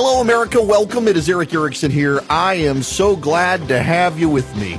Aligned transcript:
Hello, 0.00 0.20
America. 0.20 0.62
Welcome. 0.62 1.08
It 1.08 1.16
is 1.16 1.28
Erick 1.28 1.52
Erickson 1.52 1.90
here. 1.90 2.20
I 2.30 2.54
am 2.54 2.84
so 2.84 3.16
glad 3.16 3.66
to 3.66 3.82
have 3.82 4.16
you 4.16 4.28
with 4.28 4.54
me. 4.54 4.78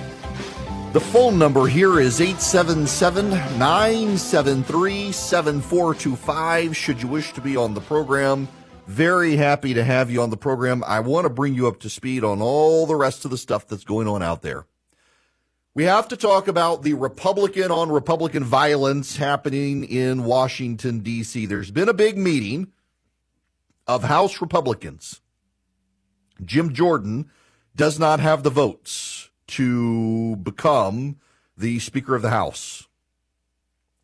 The 0.93 1.01
phone 1.01 1.37
number 1.37 1.67
here 1.67 1.99
is 1.99 2.21
877 2.21 3.31
973 3.59 5.11
7425. 5.11 6.73
Should 6.73 7.01
you 7.01 7.09
wish 7.09 7.33
to 7.33 7.41
be 7.41 7.57
on 7.57 7.73
the 7.73 7.81
program, 7.81 8.47
very 8.87 9.35
happy 9.35 9.73
to 9.73 9.83
have 9.83 10.09
you 10.09 10.21
on 10.21 10.29
the 10.29 10.37
program. 10.37 10.85
I 10.87 11.01
want 11.01 11.25
to 11.25 11.29
bring 11.29 11.53
you 11.53 11.67
up 11.67 11.81
to 11.81 11.89
speed 11.89 12.23
on 12.23 12.41
all 12.41 12.85
the 12.85 12.95
rest 12.95 13.25
of 13.25 13.31
the 13.31 13.37
stuff 13.37 13.67
that's 13.67 13.83
going 13.83 14.07
on 14.07 14.23
out 14.23 14.41
there. 14.41 14.67
We 15.75 15.83
have 15.83 16.07
to 16.07 16.15
talk 16.15 16.47
about 16.47 16.83
the 16.83 16.93
Republican 16.93 17.71
on 17.71 17.91
Republican 17.91 18.45
violence 18.45 19.17
happening 19.17 19.83
in 19.83 20.23
Washington, 20.23 20.99
D.C. 20.99 21.45
There's 21.45 21.71
been 21.71 21.89
a 21.89 21.93
big 21.93 22.17
meeting 22.17 22.71
of 23.89 24.03
House 24.03 24.39
Republicans. 24.39 25.19
Jim 26.45 26.73
Jordan 26.73 27.31
does 27.75 27.97
not 27.97 28.19
have 28.19 28.43
the 28.43 28.51
votes 28.51 29.31
to 29.47 30.35
become 30.35 31.17
the 31.57 31.79
Speaker 31.79 32.15
of 32.15 32.21
the 32.21 32.29
House. 32.29 32.87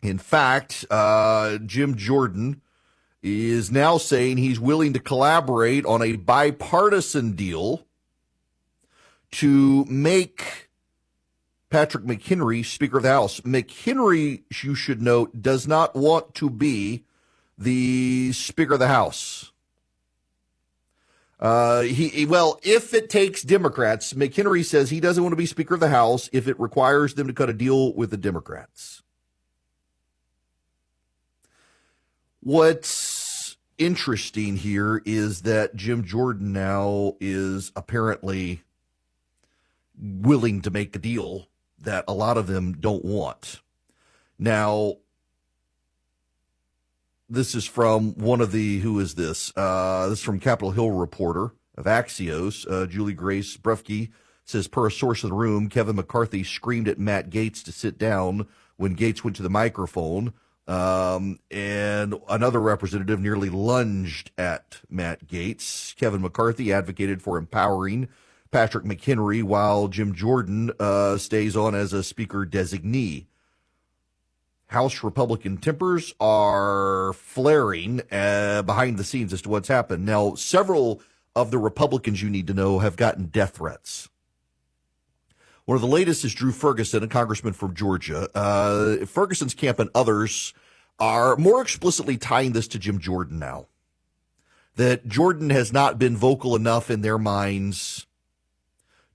In 0.02 0.18
fact, 0.18 0.86
uh, 0.90 1.60
Jim 1.60 1.96
Jordan 1.96 2.64
is 3.22 3.72
now 3.72 4.00
saying 4.00 4.38
he's 4.38 4.60
willing 4.60 4.92
to 4.94 5.00
collaborate 5.00 5.86
on 5.86 6.02
a 6.02 6.16
bipartisan 6.16 7.34
deal 7.34 7.86
to 9.34 9.86
make 9.86 10.70
Patrick 11.70 12.06
McHenry 12.06 12.66
Speaker 12.66 12.98
of 12.98 13.04
the 13.04 13.10
House. 13.10 13.40
McHenry, 13.42 14.42
you 14.64 14.74
should 14.74 15.04
note, 15.04 15.44
does 15.44 15.68
not 15.68 15.96
want 15.96 16.34
to 16.36 16.49
be 16.49 17.04
the 17.55 18.32
Speaker 18.34 18.74
of 18.74 18.80
the 18.80 18.88
House. 18.88 19.52
Uh, 21.40 21.82
he 21.82 22.26
well, 22.26 22.60
if 22.64 22.94
it 22.94 23.10
takes 23.10 23.41
Democrats, 23.44 24.14
McHenry 24.14 24.64
says 24.64 24.90
he 24.90 25.02
doesn't 25.02 25.22
want 25.22 25.34
to 25.34 25.38
be 25.38 25.46
Speaker 25.46 25.74
of 25.74 25.80
the 25.82 25.90
House 25.90 26.30
if 26.32 26.48
it 26.48 26.60
requires 26.60 27.16
them 27.16 27.27
to 27.27 27.34
cut 27.34 27.50
a 27.50 27.54
deal 27.54 27.94
with 27.94 28.10
the 28.10 28.18
Democrats. 28.18 29.04
What's 32.40 33.58
interesting 33.77 34.55
here 34.55 35.02
is 35.05 35.42
that 35.42 35.76
Jim 35.76 36.05
Jordan 36.05 36.54
now 36.54 37.16
is 37.20 37.72
apparently 37.76 38.62
willing 39.99 40.62
to 40.62 40.72
make 40.72 40.96
a 40.96 40.99
deal 40.99 41.48
that 41.80 42.05
a 42.08 42.14
lot 42.14 42.38
of 42.38 42.48
them 42.48 42.74
don't 42.74 43.04
want. 43.04 43.62
Now, 44.38 44.96
this 47.29 47.55
is 47.55 47.65
from 47.65 48.13
one 48.15 48.41
of 48.41 48.51
the 48.51 48.79
who 48.79 48.99
is 48.99 49.15
this? 49.15 49.51
Uh, 49.55 50.07
this 50.09 50.20
is 50.20 50.26
from 50.26 50.40
Capitol 50.40 50.71
Hill 50.71 50.91
reporter 50.91 51.54
of 51.77 51.85
Axios, 51.85 52.70
uh, 52.71 52.85
Julie 52.85 53.13
Grace 53.13 53.57
Brufke 53.57 54.09
says 54.45 54.68
per 54.68 54.87
a 54.87 54.91
source 54.91 55.23
in 55.23 55.29
the 55.29 55.35
room, 55.35 55.70
Kevin 55.70 55.96
McCarthy 55.96 56.43
screamed 56.43 56.87
at 56.87 56.99
Matt 56.99 57.29
Gaetz 57.29 57.63
to 57.63 57.71
sit 57.71 57.98
down 57.98 58.48
when 58.77 58.96
Gaetz 58.96 59.23
went 59.23 59.35
to 59.37 59.43
the 59.43 59.49
microphone. 59.49 60.34
Um, 60.68 61.40
and 61.51 62.15
another 62.29 62.59
representative 62.59 63.20
nearly 63.20 63.49
lunged 63.49 64.31
at 64.38 64.79
Matt 64.90 65.28
Gaetz. 65.28 65.96
Kevin 65.96 66.22
McCarthy 66.22 66.72
advocated 66.72 67.22
for 67.22 67.38
empowering 67.38 68.07
Patrick 68.51 68.85
McHenry 68.85 69.44
while 69.44 69.88
Jim 69.88 70.16
Jordan 70.16 70.72
uh, 70.79 71.18
stays 71.18 71.56
on 71.56 71.75
as 71.75 71.94
a 71.94 72.03
speaker 72.03 72.46
designee. 72.46 73.25
House 74.75 75.06
Republican 75.06 75.56
tempers 75.56 76.13
are 76.19 77.13
flaring 77.13 78.02
uh, 78.12 78.62
behind 78.62 78.97
the 78.97 79.06
scenes 79.06 79.31
as 79.31 79.41
to 79.44 79.50
what's 79.50 79.69
happened. 79.69 80.06
Now, 80.06 80.36
several 80.36 81.02
of 81.34 81.50
the 81.50 81.58
Republicans 81.58 82.22
you 82.22 82.30
need 82.30 82.46
to 82.47 82.53
know 82.53 82.80
have 82.80 82.97
gotten 82.97 83.28
death 83.28 83.56
threats. 83.56 84.09
One 85.64 85.75
of 85.75 85.81
the 85.81 85.88
latest 85.88 86.25
is 86.25 86.34
Drew 86.34 86.52
Ferguson, 86.52 87.03
a 87.03 87.08
congressman 87.08 87.53
from 87.53 87.74
Georgia. 87.74 88.28
Uh, 88.35 89.06
Ferguson's 89.06 89.53
camp 89.53 89.80
and 89.80 89.90
others 89.96 90.53
are 91.00 91.38
more 91.38 91.62
explicitly 91.62 92.18
tying 92.18 92.52
this 92.52 92.68
to 92.68 92.78
Jim 92.78 93.00
Jordan 93.00 93.40
now. 93.40 93.68
That 94.75 95.08
Jordan 95.08 95.52
has 95.52 95.72
not 95.72 95.97
been 95.97 96.18
vocal 96.18 96.53
enough 96.53 96.91
in 96.91 97.02
their 97.02 97.18
minds 97.18 98.08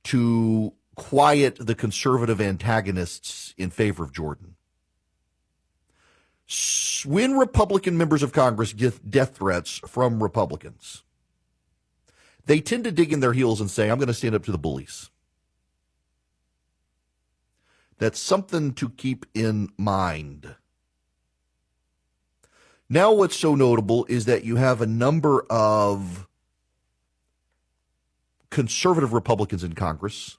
to 0.05 0.73
quiet 0.95 1.59
the 1.61 1.75
conservative 1.75 2.41
antagonists 2.41 3.55
in 3.59 3.69
favor 3.69 4.05
of 4.05 4.13
Jordan. 4.15 4.57
When 7.05 7.39
Republican 7.39 7.97
members 7.97 8.23
of 8.23 8.33
Congress 8.33 8.73
get 8.73 9.11
death 9.11 9.37
threats 9.37 9.81
from 9.87 10.23
Republicans, 10.23 11.05
they 12.47 12.61
tend 12.61 12.85
to 12.85 12.93
dig 12.93 13.13
in 13.13 13.21
their 13.21 13.33
heels 13.33 13.61
and 13.61 13.71
say, 13.71 13.89
I'm 13.89 13.99
going 13.99 14.09
to 14.09 14.15
stand 14.15 14.35
up 14.35 14.45
to 14.45 14.53
the 14.53 14.59
bullies. 14.59 15.11
That's 17.99 18.19
something 18.19 18.73
to 18.75 18.89
keep 18.89 19.27
in 19.35 19.69
mind. 19.77 20.57
Now, 22.89 23.13
what's 23.13 23.37
so 23.37 23.55
notable 23.55 24.05
is 24.07 24.25
that 24.25 24.45
you 24.45 24.57
have 24.57 24.81
a 24.81 24.87
number 24.87 25.47
of 25.49 26.27
conservative 28.51 29.13
Republicans 29.13 29.63
in 29.63 29.75
Congress, 29.75 30.39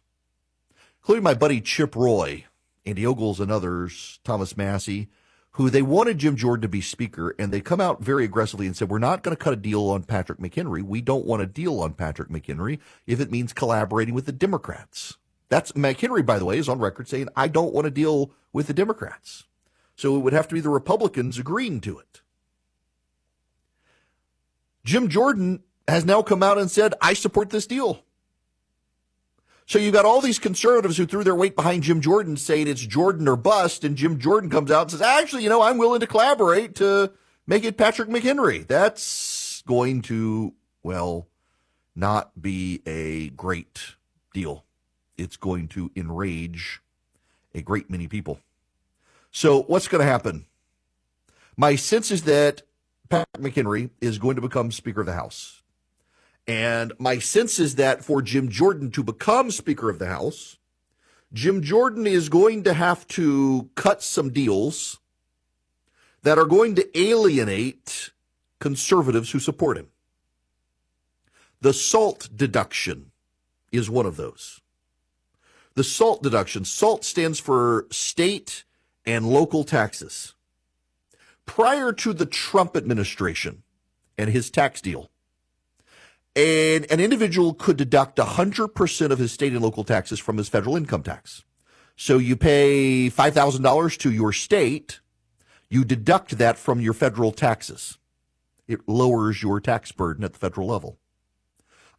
including 1.02 1.24
my 1.24 1.34
buddy 1.34 1.62
Chip 1.62 1.96
Roy, 1.96 2.46
Andy 2.86 3.06
Ogles, 3.06 3.40
and 3.40 3.52
others, 3.52 4.20
Thomas 4.26 4.58
Massie, 4.58 5.08
who 5.54 5.70
they 5.70 5.82
wanted 5.82 6.18
Jim 6.18 6.36
Jordan 6.36 6.62
to 6.62 6.68
be 6.68 6.82
Speaker, 6.82 7.36
and 7.38 7.52
they 7.52 7.62
come 7.62 7.82
out 7.82 8.02
very 8.02 8.24
aggressively 8.24 8.68
and 8.68 8.76
said, 8.76 8.90
We're 8.90 9.00
not 9.00 9.22
going 9.22 9.36
to 9.36 9.44
cut 9.44 9.54
a 9.54 9.58
deal 9.58 9.90
on 9.90 10.04
Patrick 10.04 10.40
McHenry. 10.40 10.82
We 10.82 11.02
don't 11.02 11.26
want 11.26 11.42
a 11.42 11.48
deal 11.48 11.80
on 11.82 11.94
Patrick 11.94 12.30
McHenry 12.30 12.80
if 13.06 13.20
it 13.20 13.32
means 13.32 13.54
collaborating 13.54 14.14
with 14.14 14.26
the 14.26 14.32
Democrats. 14.32 15.18
That's 15.50 15.74
McHenry, 15.74 16.26
by 16.26 16.40
the 16.40 16.46
way, 16.46 16.58
is 16.58 16.70
on 16.70 16.80
record 16.80 17.10
saying, 17.10 17.28
I 17.36 17.50
don't 17.50 17.74
want 17.74 17.86
to 17.86 17.92
deal 17.92 18.32
with 18.54 18.68
the 18.68 18.74
Democrats. 18.74 19.44
So 19.98 20.16
it 20.16 20.20
would 20.20 20.34
have 20.34 20.48
to 20.48 20.56
be 20.56 20.62
the 20.62 20.70
Republicans 20.70 21.38
agreeing 21.38 21.82
to 21.82 22.00
it. 22.00 22.22
Jim 24.86 25.10
Jordan 25.10 25.62
has 25.88 26.06
now 26.06 26.22
come 26.22 26.42
out 26.42 26.58
and 26.58 26.72
said, 26.72 26.94
I 27.02 27.14
support 27.14 27.50
this 27.50 27.68
deal. 27.68 28.04
So 29.72 29.80
you 29.80 29.94
got 29.94 30.04
all 30.04 30.20
these 30.20 30.38
conservatives 30.38 30.98
who 30.98 31.06
threw 31.06 31.24
their 31.24 31.34
weight 31.34 31.56
behind 31.56 31.84
Jim 31.84 32.02
Jordan 32.02 32.36
saying 32.36 32.68
it's 32.68 32.82
Jordan 32.82 33.26
or 33.26 33.38
bust, 33.38 33.86
and 33.86 33.96
Jim 33.96 34.20
Jordan 34.20 34.50
comes 34.50 34.70
out 34.70 34.82
and 34.82 34.92
says, 34.92 35.02
actually, 35.02 35.44
you 35.44 35.50
know, 35.50 35.62
I'm 35.62 35.78
willing 35.78 36.02
to 36.02 36.08
collaborate 36.08 36.76
to 36.76 37.14
make 37.48 37.64
it 37.64 37.78
Patrick 37.78 38.10
McHenry. 38.10 38.68
That's 38.68 39.64
going 39.66 40.02
to, 40.02 40.56
well, 40.84 41.30
not 41.96 42.42
be 42.42 42.82
a 42.86 43.30
great 43.30 43.96
deal 44.34 44.66
it's 45.16 45.38
going 45.38 45.70
to 45.70 45.90
enrage 45.96 46.82
a 47.56 47.62
great 47.62 47.90
many 47.90 48.10
people. 48.10 48.42
So, 49.32 49.62
what's 49.62 49.88
going 49.88 50.04
to 50.04 50.12
happen? 50.12 50.48
My 51.56 51.78
sense 51.78 52.12
is 52.12 52.24
that 52.24 52.64
Pat 53.08 53.26
McHenry 53.38 53.92
is 54.02 54.18
going 54.18 54.36
to 54.36 54.42
become 54.42 54.70
Speaker 54.74 55.00
of 55.00 55.06
the 55.06 55.14
House. 55.14 55.61
And 56.52 56.92
my 57.00 57.18
sense 57.18 57.60
is 57.60 57.76
that 57.76 58.04
for 58.04 58.22
Jim 58.22 58.50
Jordan 58.50 58.92
to 58.92 59.04
become 59.04 59.52
Speaker 59.52 59.90
of 59.90 60.00
the 60.00 60.08
House, 60.08 60.58
Jim 61.32 61.62
Jordan 61.62 62.06
is 62.06 62.28
going 62.28 62.64
to 62.64 62.74
have 62.74 63.08
to 63.08 63.70
cut 63.76 64.04
some 64.04 64.32
deals 64.34 65.00
that 66.24 66.38
are 66.38 66.46
going 66.46 66.76
to 66.76 67.00
alienate 67.00 68.10
conservatives 68.60 69.32
who 69.32 69.40
support 69.40 69.78
him. 69.78 69.88
The 71.62 71.72
SALT 71.72 72.28
deduction 72.36 73.12
is 73.72 73.90
one 73.90 74.06
of 74.06 74.18
those 74.18 74.60
the 75.76 75.86
SALT 75.86 76.22
deduction. 76.22 76.66
SALT 76.66 77.06
stands 77.06 77.40
for 77.40 77.88
state 77.92 78.66
and 79.06 79.26
local 79.26 79.64
taxes. 79.64 80.34
Prior 81.46 81.94
to 81.94 82.12
the 82.12 82.26
Trump 82.26 82.76
administration 82.76 83.64
and 84.18 84.30
his 84.30 84.52
tax 84.52 84.82
deal, 84.82 85.12
and 86.36 86.90
an 86.90 87.00
individual 87.00 87.54
could 87.54 87.78
deduct 87.78 88.18
100% 88.18 89.12
of 89.12 89.20
his 89.20 89.32
state 89.32 89.54
and 89.54 89.62
local 89.62 89.84
taxes 89.84 90.20
from 90.20 90.38
his 90.38 90.48
federal 90.48 90.78
income 90.78 91.04
tax. 91.04 91.44
So 91.96 92.18
you 92.18 92.36
pay 92.36 93.10
$5,000 93.10 93.98
to 94.00 94.12
your 94.12 94.34
state, 94.34 95.02
you 95.70 95.84
deduct 95.84 96.38
that 96.38 96.58
from 96.58 96.80
your 96.82 96.94
federal 96.94 97.32
taxes. 97.32 97.98
It 98.68 98.88
lowers 98.88 99.44
your 99.44 99.60
tax 99.60 99.92
burden 99.92 100.24
at 100.24 100.34
the 100.34 100.40
federal 100.40 100.68
level. 100.68 100.98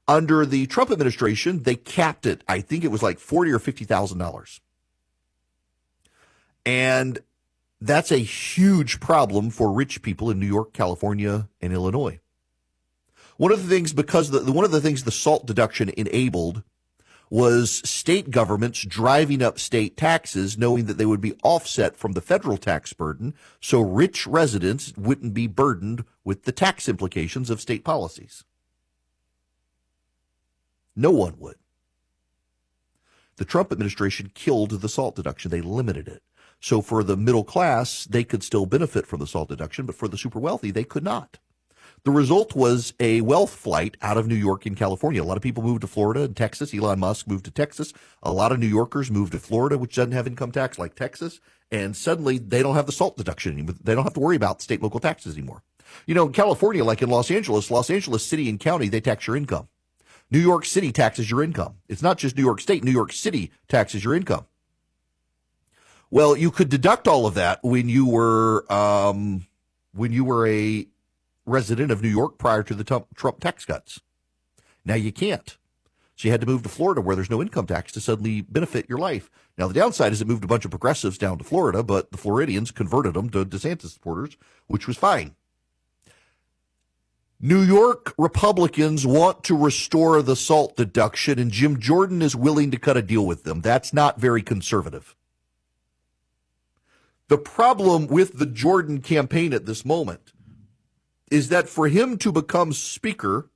Under 0.08 0.44
the 0.44 0.66
Trump 0.66 0.90
administration, 0.90 1.62
they 1.62 1.76
capped 1.76 2.26
it. 2.26 2.42
I 2.48 2.60
think 2.60 2.82
it 2.82 2.90
was 2.90 3.02
like 3.02 3.18
forty 3.18 3.52
or 3.52 3.58
fifty 3.58 3.84
thousand 3.84 4.18
dollars, 4.18 4.60
and 6.66 7.20
that's 7.80 8.10
a 8.10 8.18
huge 8.18 8.98
problem 8.98 9.50
for 9.50 9.70
rich 9.70 10.02
people 10.02 10.28
in 10.28 10.40
New 10.40 10.46
York, 10.46 10.72
California, 10.72 11.48
and 11.60 11.72
Illinois. 11.72 12.18
One 13.42 13.50
of 13.50 13.60
the 13.60 13.74
things, 13.74 13.92
because 13.92 14.30
the, 14.30 14.52
one 14.52 14.64
of 14.64 14.70
the 14.70 14.80
things 14.80 15.02
the 15.02 15.10
SALT 15.10 15.46
deduction 15.46 15.88
enabled 15.96 16.62
was 17.28 17.82
state 17.84 18.30
governments 18.30 18.84
driving 18.84 19.42
up 19.42 19.58
state 19.58 19.96
taxes, 19.96 20.56
knowing 20.56 20.84
that 20.84 20.96
they 20.96 21.06
would 21.06 21.20
be 21.20 21.34
offset 21.42 21.96
from 21.96 22.12
the 22.12 22.20
federal 22.20 22.56
tax 22.56 22.92
burden, 22.92 23.34
so 23.60 23.80
rich 23.80 24.28
residents 24.28 24.92
wouldn't 24.96 25.34
be 25.34 25.48
burdened 25.48 26.04
with 26.22 26.44
the 26.44 26.52
tax 26.52 26.88
implications 26.88 27.50
of 27.50 27.60
state 27.60 27.82
policies. 27.84 28.44
No 30.94 31.10
one 31.10 31.34
would. 31.38 31.56
The 33.38 33.44
Trump 33.44 33.72
administration 33.72 34.30
killed 34.34 34.70
the 34.70 34.88
SALT 34.88 35.16
deduction. 35.16 35.50
They 35.50 35.62
limited 35.62 36.06
it. 36.06 36.22
So 36.60 36.80
for 36.80 37.02
the 37.02 37.16
middle 37.16 37.42
class, 37.42 38.04
they 38.04 38.22
could 38.22 38.44
still 38.44 38.66
benefit 38.66 39.04
from 39.04 39.18
the 39.18 39.26
SALT 39.26 39.48
deduction, 39.48 39.84
but 39.84 39.96
for 39.96 40.06
the 40.06 40.16
super 40.16 40.38
wealthy, 40.38 40.70
they 40.70 40.84
could 40.84 41.02
not. 41.02 41.40
The 42.04 42.10
result 42.10 42.56
was 42.56 42.94
a 42.98 43.20
wealth 43.20 43.54
flight 43.54 43.96
out 44.02 44.16
of 44.16 44.26
New 44.26 44.34
York 44.34 44.66
and 44.66 44.76
California. 44.76 45.22
A 45.22 45.24
lot 45.24 45.36
of 45.36 45.42
people 45.42 45.62
moved 45.62 45.82
to 45.82 45.86
Florida 45.86 46.22
and 46.22 46.36
Texas. 46.36 46.74
Elon 46.74 46.98
Musk 46.98 47.28
moved 47.28 47.44
to 47.44 47.52
Texas. 47.52 47.92
A 48.24 48.32
lot 48.32 48.50
of 48.50 48.58
New 48.58 48.66
Yorkers 48.66 49.08
moved 49.08 49.32
to 49.32 49.38
Florida, 49.38 49.78
which 49.78 49.94
doesn't 49.94 50.12
have 50.12 50.26
income 50.26 50.50
tax 50.50 50.80
like 50.80 50.96
Texas. 50.96 51.38
And 51.70 51.96
suddenly 51.96 52.38
they 52.38 52.60
don't 52.60 52.74
have 52.74 52.86
the 52.86 52.92
SALT 52.92 53.16
deduction 53.16 53.52
anymore. 53.52 53.76
They 53.82 53.94
don't 53.94 54.02
have 54.02 54.14
to 54.14 54.20
worry 54.20 54.34
about 54.34 54.60
state 54.60 54.82
local 54.82 54.98
taxes 54.98 55.36
anymore. 55.36 55.62
You 56.06 56.14
know, 56.14 56.26
in 56.26 56.32
California, 56.32 56.84
like 56.84 57.02
in 57.02 57.08
Los 57.08 57.30
Angeles, 57.30 57.70
Los 57.70 57.88
Angeles 57.88 58.26
City 58.26 58.48
and 58.48 58.58
County, 58.58 58.88
they 58.88 59.00
tax 59.00 59.28
your 59.28 59.36
income. 59.36 59.68
New 60.28 60.40
York 60.40 60.64
City 60.64 60.90
taxes 60.90 61.30
your 61.30 61.42
income. 61.42 61.76
It's 61.88 62.02
not 62.02 62.18
just 62.18 62.36
New 62.36 62.42
York 62.42 62.60
State. 62.60 62.82
New 62.82 62.90
York 62.90 63.12
City 63.12 63.52
taxes 63.68 64.02
your 64.02 64.14
income. 64.14 64.46
Well, 66.10 66.36
you 66.36 66.50
could 66.50 66.68
deduct 66.68 67.06
all 67.06 67.26
of 67.26 67.34
that 67.34 67.62
when 67.62 67.88
you 67.88 68.06
were 68.06 68.70
um, 68.72 69.46
when 69.94 70.12
you 70.12 70.24
were 70.24 70.46
a 70.46 70.86
resident 71.46 71.90
of 71.90 72.02
New 72.02 72.08
York 72.08 72.38
prior 72.38 72.62
to 72.62 72.74
the 72.74 72.84
Trump 72.84 73.40
tax 73.40 73.64
cuts. 73.64 74.00
Now 74.84 74.94
you 74.94 75.12
can't. 75.12 75.56
So 76.16 76.28
you 76.28 76.32
had 76.32 76.40
to 76.42 76.46
move 76.46 76.62
to 76.62 76.68
Florida 76.68 77.00
where 77.00 77.16
there's 77.16 77.30
no 77.30 77.42
income 77.42 77.66
tax 77.66 77.92
to 77.92 78.00
suddenly 78.00 78.42
benefit 78.42 78.88
your 78.88 78.98
life. 78.98 79.30
Now 79.58 79.66
the 79.66 79.74
downside 79.74 80.12
is 80.12 80.20
it 80.20 80.28
moved 80.28 80.44
a 80.44 80.48
bunch 80.48 80.64
of 80.64 80.70
progressives 80.70 81.18
down 81.18 81.38
to 81.38 81.44
Florida, 81.44 81.82
but 81.82 82.12
the 82.12 82.18
Floridians 82.18 82.70
converted 82.70 83.14
them 83.14 83.30
to 83.30 83.44
DeSantis 83.44 83.90
supporters, 83.90 84.36
which 84.66 84.86
was 84.86 84.96
fine. 84.96 85.34
New 87.40 87.60
York 87.60 88.14
Republicans 88.16 89.04
want 89.04 89.42
to 89.42 89.56
restore 89.56 90.22
the 90.22 90.36
SALT 90.36 90.76
deduction, 90.76 91.40
and 91.40 91.50
Jim 91.50 91.80
Jordan 91.80 92.22
is 92.22 92.36
willing 92.36 92.70
to 92.70 92.78
cut 92.78 92.96
a 92.96 93.02
deal 93.02 93.26
with 93.26 93.42
them. 93.42 93.60
That's 93.60 93.92
not 93.92 94.20
very 94.20 94.42
conservative. 94.42 95.16
The 97.26 97.38
problem 97.38 98.06
with 98.06 98.38
the 98.38 98.46
Jordan 98.46 99.00
campaign 99.00 99.52
at 99.52 99.66
this 99.66 99.84
moment 99.84 100.31
is 101.32 101.48
that 101.48 101.68
for 101.68 101.88
him 101.88 102.18
to 102.18 102.30
become 102.30 102.72
speaker, 102.72 103.48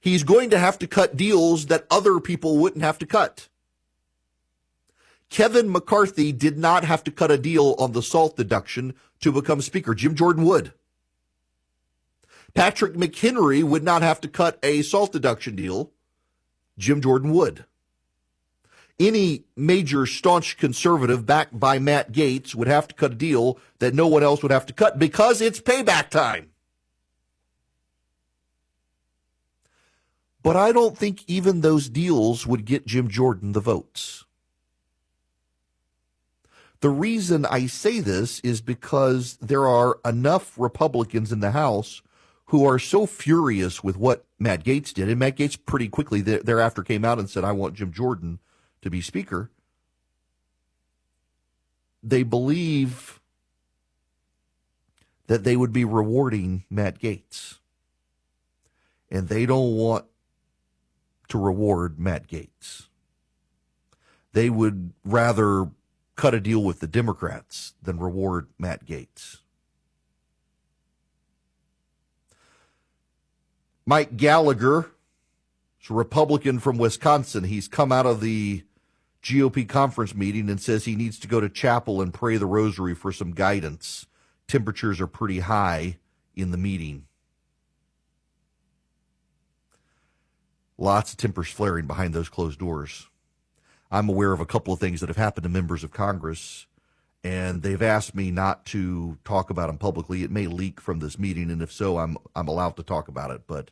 he's 0.00 0.22
going 0.22 0.50
to 0.50 0.58
have 0.58 0.78
to 0.78 0.86
cut 0.86 1.16
deals 1.16 1.66
that 1.66 1.86
other 1.90 2.20
people 2.20 2.58
wouldn't 2.58 2.84
have 2.84 2.98
to 2.98 3.06
cut. 3.06 3.48
Kevin 5.28 5.70
McCarthy 5.70 6.32
did 6.32 6.56
not 6.56 6.84
have 6.84 7.02
to 7.04 7.10
cut 7.10 7.30
a 7.30 7.38
deal 7.38 7.74
on 7.78 7.92
the 7.92 8.02
SALT 8.02 8.36
deduction 8.36 8.94
to 9.20 9.32
become 9.32 9.60
speaker. 9.60 9.94
Jim 9.94 10.14
Jordan 10.14 10.44
would. 10.44 10.72
Patrick 12.54 12.94
McHenry 12.94 13.62
would 13.62 13.84
not 13.84 14.02
have 14.02 14.20
to 14.20 14.28
cut 14.28 14.58
a 14.62 14.82
SALT 14.82 15.12
deduction 15.12 15.54
deal. 15.54 15.90
Jim 16.78 17.00
Jordan 17.00 17.32
would 17.32 17.64
any 19.00 19.44
major 19.56 20.06
staunch 20.06 20.58
conservative 20.58 21.26
backed 21.26 21.58
by 21.58 21.78
Matt 21.78 22.12
Gaetz 22.12 22.54
would 22.54 22.68
have 22.68 22.86
to 22.88 22.94
cut 22.94 23.12
a 23.12 23.16
deal 23.16 23.58
that 23.78 23.94
no 23.94 24.06
one 24.06 24.22
else 24.22 24.42
would 24.42 24.52
have 24.52 24.66
to 24.66 24.72
cut 24.72 24.98
because 24.98 25.40
it's 25.40 25.60
payback 25.60 26.10
time. 26.10 26.50
But 30.42 30.56
I 30.56 30.72
don't 30.72 30.96
think 30.96 31.24
even 31.26 31.60
those 31.60 31.88
deals 31.88 32.46
would 32.46 32.64
get 32.64 32.86
Jim 32.86 33.08
Jordan 33.08 33.52
the 33.52 33.60
votes. 33.60 34.24
The 36.80 36.88
reason 36.88 37.44
I 37.44 37.66
say 37.66 38.00
this 38.00 38.40
is 38.40 38.62
because 38.62 39.36
there 39.40 39.66
are 39.66 39.98
enough 40.04 40.58
Republicans 40.58 41.30
in 41.30 41.40
the 41.40 41.50
House 41.50 42.00
who 42.46 42.66
are 42.66 42.78
so 42.78 43.06
furious 43.06 43.84
with 43.84 43.96
what 43.98 44.24
Matt 44.38 44.64
Gaetz 44.64 44.94
did. 44.94 45.08
And 45.08 45.18
Matt 45.18 45.36
Gaetz 45.36 45.58
pretty 45.66 45.88
quickly 45.88 46.22
thereafter 46.22 46.82
came 46.82 47.04
out 47.04 47.18
and 47.18 47.28
said, 47.28 47.44
I 47.44 47.52
want 47.52 47.74
Jim 47.74 47.92
Jordan 47.92 48.38
to 48.82 48.90
be 48.90 49.00
Speaker, 49.00 49.50
they 52.02 52.22
believe 52.22 53.20
that 55.26 55.44
they 55.44 55.56
would 55.56 55.72
be 55.72 55.84
rewarding 55.84 56.64
Matt 56.70 56.98
Gaetz. 56.98 57.58
And 59.10 59.28
they 59.28 59.46
don't 59.46 59.76
want 59.76 60.06
to 61.28 61.38
reward 61.38 61.98
Matt 61.98 62.26
Gaetz. 62.26 62.86
They 64.32 64.50
would 64.50 64.92
rather 65.04 65.70
cut 66.16 66.34
a 66.34 66.40
deal 66.40 66.62
with 66.62 66.80
the 66.80 66.86
Democrats 66.86 67.74
than 67.82 67.98
reward 67.98 68.48
Matt 68.58 68.86
Gaetz. 68.86 69.38
Mike 73.86 74.16
Gallagher, 74.16 74.90
is 75.82 75.90
a 75.90 75.94
Republican 75.94 76.58
from 76.58 76.78
Wisconsin. 76.78 77.44
He's 77.44 77.68
come 77.68 77.90
out 77.90 78.06
of 78.06 78.20
the 78.20 78.64
GOP 79.22 79.68
conference 79.68 80.14
meeting 80.14 80.48
and 80.48 80.60
says 80.60 80.84
he 80.84 80.96
needs 80.96 81.18
to 81.18 81.28
go 81.28 81.40
to 81.40 81.48
chapel 81.48 82.00
and 82.00 82.14
pray 82.14 82.36
the 82.36 82.46
rosary 82.46 82.94
for 82.94 83.12
some 83.12 83.32
guidance. 83.32 84.06
Temperatures 84.48 85.00
are 85.00 85.06
pretty 85.06 85.40
high 85.40 85.98
in 86.34 86.50
the 86.50 86.56
meeting. 86.56 87.06
Lots 90.78 91.12
of 91.12 91.18
tempers 91.18 91.48
flaring 91.48 91.86
behind 91.86 92.14
those 92.14 92.30
closed 92.30 92.58
doors. 92.58 93.08
I'm 93.90 94.08
aware 94.08 94.32
of 94.32 94.40
a 94.40 94.46
couple 94.46 94.72
of 94.72 94.80
things 94.80 95.00
that 95.00 95.08
have 95.08 95.16
happened 95.16 95.42
to 95.42 95.50
members 95.50 95.84
of 95.84 95.90
Congress, 95.90 96.66
and 97.22 97.62
they've 97.62 97.82
asked 97.82 98.14
me 98.14 98.30
not 98.30 98.64
to 98.66 99.18
talk 99.24 99.50
about 99.50 99.66
them 99.66 99.76
publicly. 99.76 100.22
It 100.22 100.30
may 100.30 100.46
leak 100.46 100.80
from 100.80 101.00
this 101.00 101.18
meeting, 101.18 101.50
and 101.50 101.60
if 101.60 101.70
so, 101.70 101.98
I'm 101.98 102.16
I'm 102.34 102.48
allowed 102.48 102.76
to 102.76 102.82
talk 102.82 103.08
about 103.08 103.30
it. 103.30 103.42
But 103.46 103.70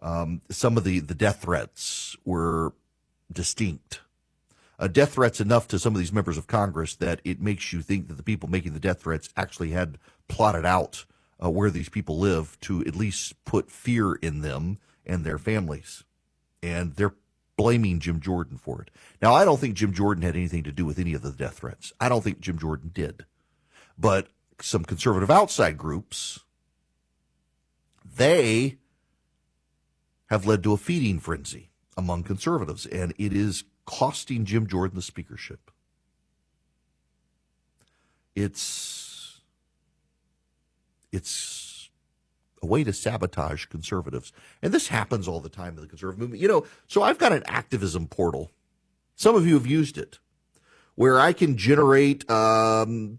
um, 0.00 0.42
some 0.50 0.76
of 0.76 0.84
the 0.84 1.00
the 1.00 1.14
death 1.14 1.42
threats 1.42 2.16
were 2.24 2.72
distinct 3.32 4.00
uh, 4.78 4.86
death 4.86 5.14
threats 5.14 5.40
enough 5.40 5.66
to 5.68 5.78
some 5.78 5.94
of 5.94 5.98
these 5.98 6.12
members 6.12 6.38
of 6.38 6.46
Congress 6.46 6.94
that 6.96 7.20
it 7.24 7.40
makes 7.40 7.72
you 7.72 7.82
think 7.82 8.08
that 8.08 8.14
the 8.14 8.22
people 8.22 8.48
making 8.48 8.74
the 8.74 8.80
death 8.80 9.00
threats 9.00 9.28
actually 9.36 9.70
had 9.70 9.98
plotted 10.28 10.64
out 10.64 11.04
uh, 11.42 11.50
where 11.50 11.70
these 11.70 11.88
people 11.88 12.18
live 12.18 12.58
to 12.60 12.80
at 12.84 12.94
least 12.94 13.44
put 13.44 13.70
fear 13.70 14.14
in 14.14 14.40
them 14.40 14.78
and 15.04 15.24
their 15.24 15.38
families. 15.38 16.04
And 16.62 16.94
they're 16.94 17.14
blaming 17.56 17.98
Jim 17.98 18.20
Jordan 18.20 18.56
for 18.56 18.82
it. 18.82 18.90
Now, 19.20 19.34
I 19.34 19.44
don't 19.44 19.58
think 19.58 19.74
Jim 19.74 19.92
Jordan 19.92 20.22
had 20.22 20.36
anything 20.36 20.62
to 20.64 20.72
do 20.72 20.84
with 20.84 20.98
any 20.98 21.14
of 21.14 21.22
the 21.22 21.32
death 21.32 21.58
threats. 21.58 21.92
I 22.00 22.08
don't 22.08 22.22
think 22.22 22.40
Jim 22.40 22.58
Jordan 22.58 22.90
did. 22.94 23.26
But 23.98 24.28
some 24.60 24.84
conservative 24.84 25.30
outside 25.30 25.76
groups, 25.76 26.40
they 28.04 28.76
have 30.30 30.46
led 30.46 30.62
to 30.62 30.72
a 30.72 30.76
feeding 30.76 31.18
frenzy 31.18 31.70
among 31.96 32.22
conservatives. 32.22 32.86
And 32.86 33.12
it 33.18 33.32
is 33.32 33.64
costing 33.88 34.44
Jim 34.44 34.66
Jordan 34.66 34.96
the 34.96 35.02
speakership. 35.02 35.70
It's 38.36 39.40
it's 41.10 41.88
a 42.62 42.66
way 42.66 42.84
to 42.84 42.92
sabotage 42.92 43.64
conservatives. 43.64 44.30
And 44.60 44.74
this 44.74 44.88
happens 44.88 45.26
all 45.26 45.40
the 45.40 45.48
time 45.48 45.76
in 45.76 45.80
the 45.80 45.86
conservative 45.86 46.20
movement. 46.20 46.42
You 46.42 46.48
know, 46.48 46.66
so 46.86 47.02
I've 47.02 47.16
got 47.16 47.32
an 47.32 47.42
activism 47.46 48.08
portal. 48.08 48.50
Some 49.16 49.34
of 49.34 49.46
you 49.46 49.54
have 49.54 49.66
used 49.66 49.96
it 49.96 50.18
where 50.94 51.18
I 51.18 51.32
can 51.32 51.56
generate 51.56 52.28
um, 52.30 53.18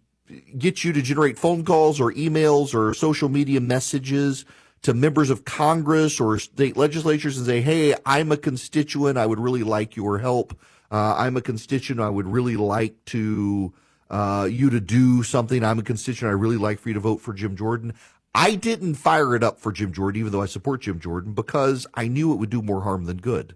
get 0.55 0.83
you 0.83 0.93
to 0.93 1.01
generate 1.01 1.39
phone 1.39 1.65
calls 1.65 1.99
or 1.99 2.13
emails 2.13 2.75
or 2.75 2.93
social 2.93 3.27
media 3.27 3.59
messages 3.59 4.45
to 4.81 4.93
members 4.93 5.29
of 5.29 5.45
Congress 5.45 6.19
or 6.19 6.39
state 6.39 6.77
legislatures 6.77 7.37
and 7.37 7.45
say, 7.45 7.61
hey, 7.61 7.95
I'm 8.05 8.31
a 8.31 8.37
constituent. 8.37 9.17
I 9.17 9.25
would 9.25 9.39
really 9.39 9.63
like 9.63 9.95
your 9.95 10.19
help. 10.19 10.57
Uh, 10.91 11.15
I'm 11.17 11.37
a 11.37 11.41
constituent. 11.41 12.01
I 12.01 12.09
would 12.09 12.27
really 12.27 12.55
like 12.55 13.03
to 13.05 13.73
uh, 14.09 14.47
you 14.49 14.69
to 14.69 14.79
do 14.79 15.23
something. 15.23 15.63
I'm 15.63 15.79
a 15.79 15.83
constituent. 15.83 16.31
I 16.31 16.39
really 16.39 16.57
like 16.57 16.79
for 16.79 16.89
you 16.89 16.95
to 16.95 16.99
vote 16.99 17.21
for 17.21 17.33
Jim 17.33 17.55
Jordan. 17.55 17.93
I 18.33 18.55
didn't 18.55 18.95
fire 18.95 19.35
it 19.35 19.43
up 19.43 19.59
for 19.59 19.71
Jim 19.71 19.91
Jordan, 19.91 20.19
even 20.19 20.31
though 20.31 20.41
I 20.41 20.45
support 20.45 20.81
Jim 20.81 20.99
Jordan, 20.99 21.33
because 21.33 21.87
I 21.93 22.07
knew 22.07 22.31
it 22.31 22.37
would 22.37 22.49
do 22.49 22.61
more 22.61 22.81
harm 22.81 23.05
than 23.05 23.17
good. 23.17 23.55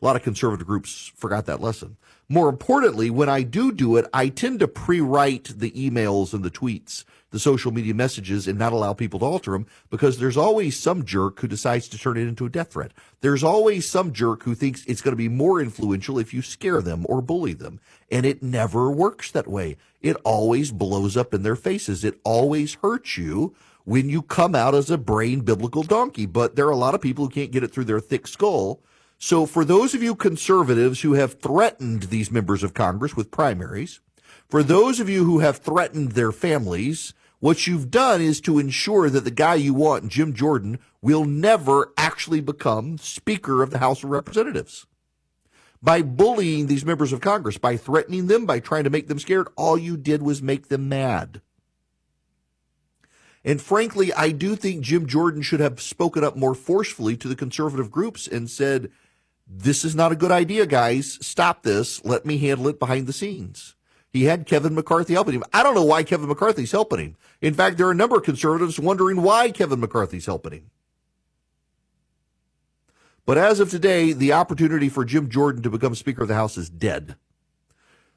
A 0.00 0.04
lot 0.04 0.16
of 0.16 0.22
conservative 0.22 0.66
groups 0.66 1.12
forgot 1.16 1.46
that 1.46 1.60
lesson. 1.60 1.96
More 2.28 2.48
importantly, 2.48 3.10
when 3.10 3.28
I 3.28 3.42
do 3.42 3.72
do 3.72 3.96
it, 3.96 4.06
I 4.12 4.28
tend 4.28 4.60
to 4.60 4.68
pre-write 4.68 5.52
the 5.56 5.72
emails 5.72 6.32
and 6.32 6.44
the 6.44 6.50
tweets, 6.50 7.04
the 7.30 7.38
social 7.38 7.72
media 7.72 7.94
messages, 7.94 8.48
and 8.48 8.58
not 8.58 8.72
allow 8.72 8.92
people 8.92 9.20
to 9.20 9.26
alter 9.26 9.52
them 9.52 9.66
because 9.90 10.18
there's 10.18 10.36
always 10.36 10.78
some 10.78 11.04
jerk 11.04 11.40
who 11.40 11.48
decides 11.48 11.88
to 11.88 11.98
turn 11.98 12.16
it 12.16 12.28
into 12.28 12.46
a 12.46 12.50
death 12.50 12.72
threat. 12.72 12.92
There's 13.20 13.44
always 13.44 13.88
some 13.88 14.12
jerk 14.12 14.42
who 14.42 14.54
thinks 14.54 14.84
it's 14.86 15.00
going 15.00 15.12
to 15.12 15.16
be 15.16 15.28
more 15.28 15.60
influential 15.60 16.18
if 16.18 16.32
you 16.32 16.42
scare 16.42 16.80
them 16.80 17.04
or 17.08 17.20
bully 17.20 17.52
them. 17.52 17.80
And 18.10 18.24
it 18.24 18.42
never 18.42 18.90
works 18.90 19.30
that 19.30 19.48
way. 19.48 19.76
It 20.00 20.16
always 20.24 20.72
blows 20.72 21.16
up 21.16 21.34
in 21.34 21.42
their 21.42 21.56
faces. 21.56 22.04
It 22.04 22.20
always 22.24 22.74
hurts 22.74 23.18
you 23.18 23.54
when 23.84 24.08
you 24.08 24.22
come 24.22 24.54
out 24.54 24.74
as 24.74 24.90
a 24.90 24.98
brain 24.98 25.40
biblical 25.40 25.82
donkey. 25.82 26.26
But 26.26 26.56
there 26.56 26.66
are 26.66 26.70
a 26.70 26.76
lot 26.76 26.94
of 26.94 27.00
people 27.00 27.24
who 27.24 27.30
can't 27.30 27.50
get 27.50 27.64
it 27.64 27.72
through 27.72 27.84
their 27.84 28.00
thick 28.00 28.26
skull 28.26 28.80
so 29.18 29.46
for 29.46 29.64
those 29.64 29.94
of 29.94 30.02
you 30.02 30.14
conservatives 30.14 31.00
who 31.00 31.14
have 31.14 31.40
threatened 31.40 32.04
these 32.04 32.30
members 32.30 32.62
of 32.62 32.72
Congress 32.72 33.16
with 33.16 33.32
primaries, 33.32 34.00
for 34.48 34.62
those 34.62 35.00
of 35.00 35.08
you 35.08 35.24
who 35.24 35.40
have 35.40 35.56
threatened 35.58 36.12
their 36.12 36.30
families 36.30 37.14
What 37.40 37.66
you've 37.66 37.90
done 37.90 38.20
is 38.20 38.40
to 38.42 38.58
ensure 38.58 39.08
that 39.08 39.24
the 39.24 39.30
guy 39.30 39.54
you 39.54 39.72
want, 39.72 40.08
Jim 40.08 40.34
Jordan, 40.34 40.78
will 41.00 41.24
never 41.24 41.92
actually 41.96 42.40
become 42.40 42.98
Speaker 42.98 43.62
of 43.62 43.70
the 43.70 43.78
House 43.78 44.02
of 44.02 44.10
Representatives. 44.10 44.86
By 45.80 46.02
bullying 46.02 46.66
these 46.66 46.84
members 46.84 47.12
of 47.12 47.20
Congress, 47.20 47.56
by 47.56 47.76
threatening 47.76 48.26
them, 48.26 48.44
by 48.44 48.58
trying 48.58 48.84
to 48.84 48.90
make 48.90 49.06
them 49.06 49.20
scared, 49.20 49.46
all 49.56 49.78
you 49.78 49.96
did 49.96 50.22
was 50.22 50.42
make 50.42 50.66
them 50.66 50.88
mad. 50.88 51.40
And 53.44 53.62
frankly, 53.62 54.12
I 54.12 54.32
do 54.32 54.56
think 54.56 54.82
Jim 54.82 55.06
Jordan 55.06 55.42
should 55.42 55.60
have 55.60 55.80
spoken 55.80 56.24
up 56.24 56.36
more 56.36 56.56
forcefully 56.56 57.16
to 57.18 57.28
the 57.28 57.36
conservative 57.36 57.92
groups 57.92 58.26
and 58.26 58.50
said, 58.50 58.90
this 59.46 59.84
is 59.84 59.94
not 59.94 60.12
a 60.12 60.16
good 60.16 60.32
idea, 60.32 60.66
guys. 60.66 61.18
Stop 61.24 61.62
this. 61.62 62.04
Let 62.04 62.26
me 62.26 62.36
handle 62.36 62.68
it 62.68 62.78
behind 62.78 63.06
the 63.06 63.12
scenes. 63.12 63.76
He 64.10 64.24
had 64.24 64.46
Kevin 64.46 64.74
McCarthy 64.74 65.14
helping 65.14 65.34
him. 65.34 65.44
I 65.52 65.62
don't 65.62 65.74
know 65.74 65.84
why 65.84 66.02
Kevin 66.02 66.28
McCarthy's 66.28 66.72
helping 66.72 66.98
him. 66.98 67.16
In 67.40 67.54
fact, 67.54 67.76
there 67.76 67.86
are 67.86 67.92
a 67.92 67.94
number 67.94 68.16
of 68.16 68.22
conservatives 68.22 68.80
wondering 68.80 69.22
why 69.22 69.50
Kevin 69.50 69.80
McCarthy's 69.80 70.26
helping 70.26 70.52
him. 70.52 70.70
But 73.26 73.36
as 73.36 73.60
of 73.60 73.70
today, 73.70 74.14
the 74.14 74.32
opportunity 74.32 74.88
for 74.88 75.04
Jim 75.04 75.28
Jordan 75.28 75.62
to 75.62 75.70
become 75.70 75.94
Speaker 75.94 76.22
of 76.22 76.28
the 76.28 76.34
House 76.34 76.56
is 76.56 76.70
dead. 76.70 77.16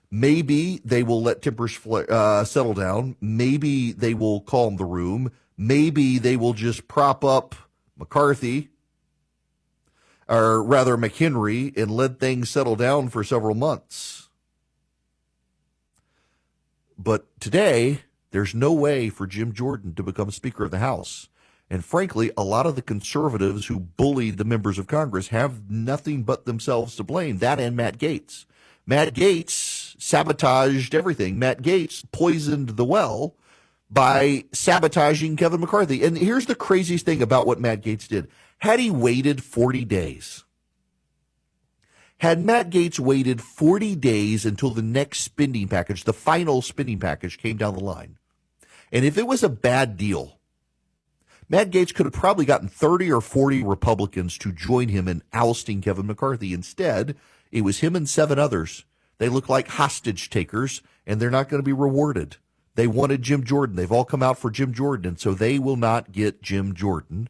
Maybe 0.09 0.79
they 0.85 1.03
will 1.03 1.21
let 1.21 1.41
tempers 1.41 1.77
uh, 1.85 2.45
settle 2.45 2.73
down. 2.73 3.17
Maybe 3.19 3.91
they 3.91 4.13
will 4.13 4.41
calm 4.41 4.77
the 4.77 4.85
room. 4.85 5.31
Maybe 5.57 6.17
they 6.17 6.37
will 6.37 6.53
just 6.53 6.87
prop 6.87 7.25
up 7.25 7.55
McCarthy, 7.97 8.69
or 10.27 10.63
rather 10.63 10.97
McHenry, 10.97 11.75
and 11.77 11.91
let 11.91 12.19
things 12.19 12.49
settle 12.49 12.75
down 12.75 13.09
for 13.09 13.23
several 13.23 13.55
months. 13.55 14.20
But 17.03 17.25
today, 17.39 18.01
there's 18.29 18.53
no 18.53 18.71
way 18.71 19.09
for 19.09 19.25
Jim 19.25 19.53
Jordan 19.53 19.95
to 19.95 20.03
become 20.03 20.29
Speaker 20.29 20.65
of 20.65 20.71
the 20.71 20.77
House. 20.77 21.29
And 21.67 21.83
frankly, 21.83 22.31
a 22.37 22.43
lot 22.43 22.65
of 22.65 22.75
the 22.75 22.81
conservatives 22.81 23.67
who 23.67 23.79
bullied 23.79 24.37
the 24.37 24.43
members 24.43 24.77
of 24.77 24.87
Congress 24.87 25.29
have 25.29 25.71
nothing 25.71 26.23
but 26.23 26.45
themselves 26.45 26.95
to 26.97 27.03
blame, 27.03 27.39
that 27.39 27.59
and 27.59 27.75
Matt 27.75 27.97
Gaetz. 27.97 28.45
Matt 28.85 29.15
Gaetz 29.15 29.95
sabotaged 29.99 30.93
everything. 30.93 31.39
Matt 31.39 31.61
Gaetz 31.63 32.03
poisoned 32.11 32.69
the 32.69 32.85
well 32.85 33.35
by 33.89 34.45
sabotaging 34.51 35.37
Kevin 35.37 35.61
McCarthy. 35.61 36.03
And 36.03 36.17
here's 36.17 36.45
the 36.45 36.55
craziest 36.55 37.05
thing 37.05 37.21
about 37.21 37.47
what 37.47 37.59
Matt 37.59 37.81
Gaetz 37.81 38.07
did. 38.07 38.27
Had 38.59 38.79
he 38.79 38.91
waited 38.91 39.43
40 39.43 39.85
days, 39.85 40.43
had 42.21 42.45
Matt 42.45 42.69
Gaetz 42.69 42.99
waited 42.99 43.41
40 43.41 43.95
days 43.95 44.45
until 44.45 44.69
the 44.69 44.83
next 44.83 45.21
spending 45.21 45.67
package, 45.67 46.03
the 46.03 46.13
final 46.13 46.61
spending 46.61 46.99
package, 46.99 47.39
came 47.39 47.57
down 47.57 47.73
the 47.73 47.83
line, 47.83 48.19
and 48.91 49.03
if 49.03 49.17
it 49.17 49.25
was 49.25 49.41
a 49.41 49.49
bad 49.49 49.97
deal, 49.97 50.37
Matt 51.49 51.71
Gaetz 51.71 51.91
could 51.91 52.05
have 52.05 52.13
probably 52.13 52.45
gotten 52.45 52.67
30 52.67 53.11
or 53.11 53.21
40 53.21 53.63
Republicans 53.63 54.37
to 54.37 54.51
join 54.51 54.89
him 54.89 55.07
in 55.07 55.23
ousting 55.33 55.81
Kevin 55.81 56.05
McCarthy. 56.05 56.53
Instead, 56.53 57.17
it 57.51 57.61
was 57.61 57.79
him 57.79 57.95
and 57.95 58.07
seven 58.07 58.37
others. 58.37 58.85
They 59.17 59.27
look 59.27 59.49
like 59.49 59.69
hostage 59.69 60.29
takers, 60.29 60.83
and 61.07 61.19
they're 61.19 61.31
not 61.31 61.49
going 61.49 61.59
to 61.59 61.65
be 61.65 61.73
rewarded. 61.73 62.37
They 62.75 62.85
wanted 62.85 63.23
Jim 63.23 63.43
Jordan. 63.43 63.77
They've 63.77 63.91
all 63.91 64.05
come 64.05 64.21
out 64.21 64.37
for 64.37 64.51
Jim 64.51 64.75
Jordan, 64.75 65.07
and 65.07 65.19
so 65.19 65.33
they 65.33 65.57
will 65.57 65.75
not 65.75 66.11
get 66.11 66.43
Jim 66.43 66.75
Jordan 66.75 67.29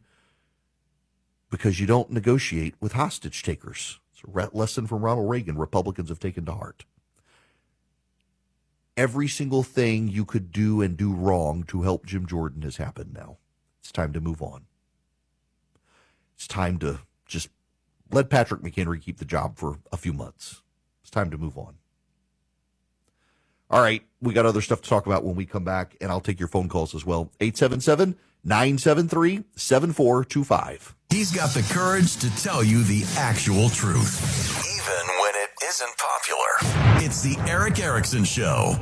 because 1.50 1.80
you 1.80 1.86
don't 1.86 2.10
negotiate 2.10 2.74
with 2.78 2.92
hostage 2.92 3.42
takers. 3.42 3.98
A 4.26 4.48
lesson 4.52 4.86
from 4.86 5.02
Ronald 5.02 5.28
Reagan 5.28 5.58
Republicans 5.58 6.08
have 6.08 6.20
taken 6.20 6.44
to 6.46 6.52
heart. 6.52 6.84
Every 8.96 9.28
single 9.28 9.62
thing 9.62 10.08
you 10.08 10.24
could 10.24 10.52
do 10.52 10.82
and 10.82 10.96
do 10.96 11.12
wrong 11.12 11.64
to 11.64 11.82
help 11.82 12.06
Jim 12.06 12.26
Jordan 12.26 12.62
has 12.62 12.76
happened 12.76 13.14
now. 13.14 13.38
It's 13.80 13.92
time 13.92 14.12
to 14.12 14.20
move 14.20 14.42
on. 14.42 14.66
It's 16.34 16.46
time 16.46 16.78
to 16.80 17.00
just 17.26 17.48
let 18.10 18.30
Patrick 18.30 18.60
McHenry 18.60 19.00
keep 19.00 19.18
the 19.18 19.24
job 19.24 19.56
for 19.56 19.78
a 19.90 19.96
few 19.96 20.12
months. 20.12 20.62
It's 21.00 21.10
time 21.10 21.30
to 21.30 21.38
move 21.38 21.56
on. 21.56 21.76
All 23.70 23.80
right, 23.80 24.02
we 24.20 24.34
got 24.34 24.44
other 24.44 24.60
stuff 24.60 24.82
to 24.82 24.88
talk 24.88 25.06
about 25.06 25.24
when 25.24 25.34
we 25.34 25.46
come 25.46 25.64
back, 25.64 25.96
and 26.00 26.10
I'll 26.10 26.20
take 26.20 26.38
your 26.38 26.48
phone 26.48 26.68
calls 26.68 26.94
as 26.94 27.06
well. 27.06 27.32
877 27.40 28.16
973 28.44 29.44
7425. 29.56 30.96
He's 31.10 31.30
got 31.30 31.50
the 31.50 31.62
courage 31.72 32.16
to 32.16 32.34
tell 32.42 32.64
you 32.64 32.82
the 32.84 33.04
actual 33.16 33.68
truth, 33.68 34.64
even 34.66 35.16
when 35.20 35.34
it 35.36 35.50
isn't 35.68 35.94
popular. 35.98 37.04
It's 37.04 37.22
the 37.22 37.36
Erick 37.48 37.78
Erickson 37.80 38.24
Show. 38.24 38.76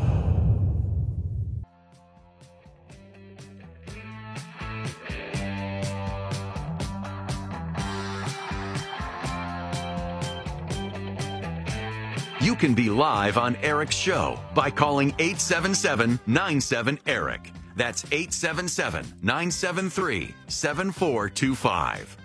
You 12.40 12.54
can 12.54 12.74
be 12.74 12.88
live 12.88 13.36
on 13.36 13.56
Erick's 13.56 13.94
show 13.94 14.40
by 14.54 14.70
calling 14.70 15.08
877 15.18 16.18
97 16.26 16.98
Erick. 17.06 17.52
That's 17.80 18.04
877 18.12 19.06
973 19.22 20.34
7425. 20.48 22.16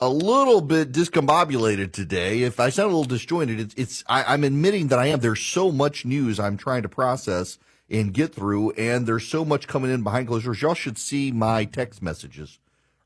a 0.00 0.08
little 0.08 0.60
bit 0.60 0.90
discombobulated 0.90 1.92
today. 1.92 2.42
If 2.42 2.58
I 2.58 2.70
sound 2.70 2.86
a 2.86 2.96
little 2.96 3.04
disjointed, 3.04 3.60
it's, 3.60 3.74
it's 3.76 4.02
I, 4.08 4.24
I'm 4.24 4.42
admitting 4.42 4.88
that 4.88 4.98
I 4.98 5.06
am. 5.06 5.20
There's 5.20 5.40
so 5.40 5.70
much 5.70 6.04
news 6.04 6.40
I'm 6.40 6.56
trying 6.56 6.82
to 6.82 6.88
process 6.88 7.56
and 7.88 8.12
get 8.12 8.34
through, 8.34 8.72
and 8.72 9.06
there's 9.06 9.28
so 9.28 9.44
much 9.44 9.68
coming 9.68 9.92
in 9.92 10.02
behind 10.02 10.26
closed 10.26 10.44
doors. 10.44 10.60
Y'all 10.60 10.74
should 10.74 10.98
see 10.98 11.30
my 11.30 11.66
text 11.66 12.02
messages 12.02 12.58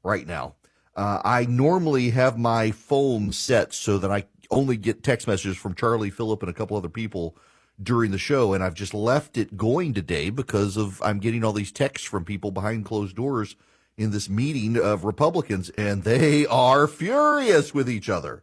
right 0.02 0.26
now. 0.26 0.54
Uh, 0.96 1.20
I 1.24 1.46
normally 1.46 2.10
have 2.10 2.36
my 2.36 2.70
phone 2.72 3.32
set 3.32 3.72
so 3.72 3.98
that 3.98 4.10
I 4.10 4.24
only 4.50 4.76
get 4.76 5.02
text 5.02 5.28
messages 5.28 5.56
from 5.56 5.74
Charlie, 5.74 6.10
Phillip, 6.10 6.42
and 6.42 6.50
a 6.50 6.54
couple 6.54 6.76
other 6.76 6.88
people 6.88 7.36
during 7.80 8.10
the 8.10 8.18
show, 8.18 8.52
and 8.52 8.64
I've 8.64 8.74
just 8.74 8.94
left 8.94 9.36
it 9.36 9.56
going 9.56 9.94
today 9.94 10.30
because 10.30 10.76
of 10.76 11.00
I'm 11.02 11.20
getting 11.20 11.44
all 11.44 11.52
these 11.52 11.70
texts 11.70 12.06
from 12.06 12.24
people 12.24 12.50
behind 12.50 12.84
closed 12.84 13.14
doors 13.14 13.54
in 13.96 14.10
this 14.10 14.28
meeting 14.28 14.76
of 14.76 15.04
Republicans, 15.04 15.70
and 15.70 16.02
they 16.02 16.46
are 16.46 16.86
furious 16.88 17.72
with 17.74 17.88
each 17.88 18.08
other. 18.08 18.42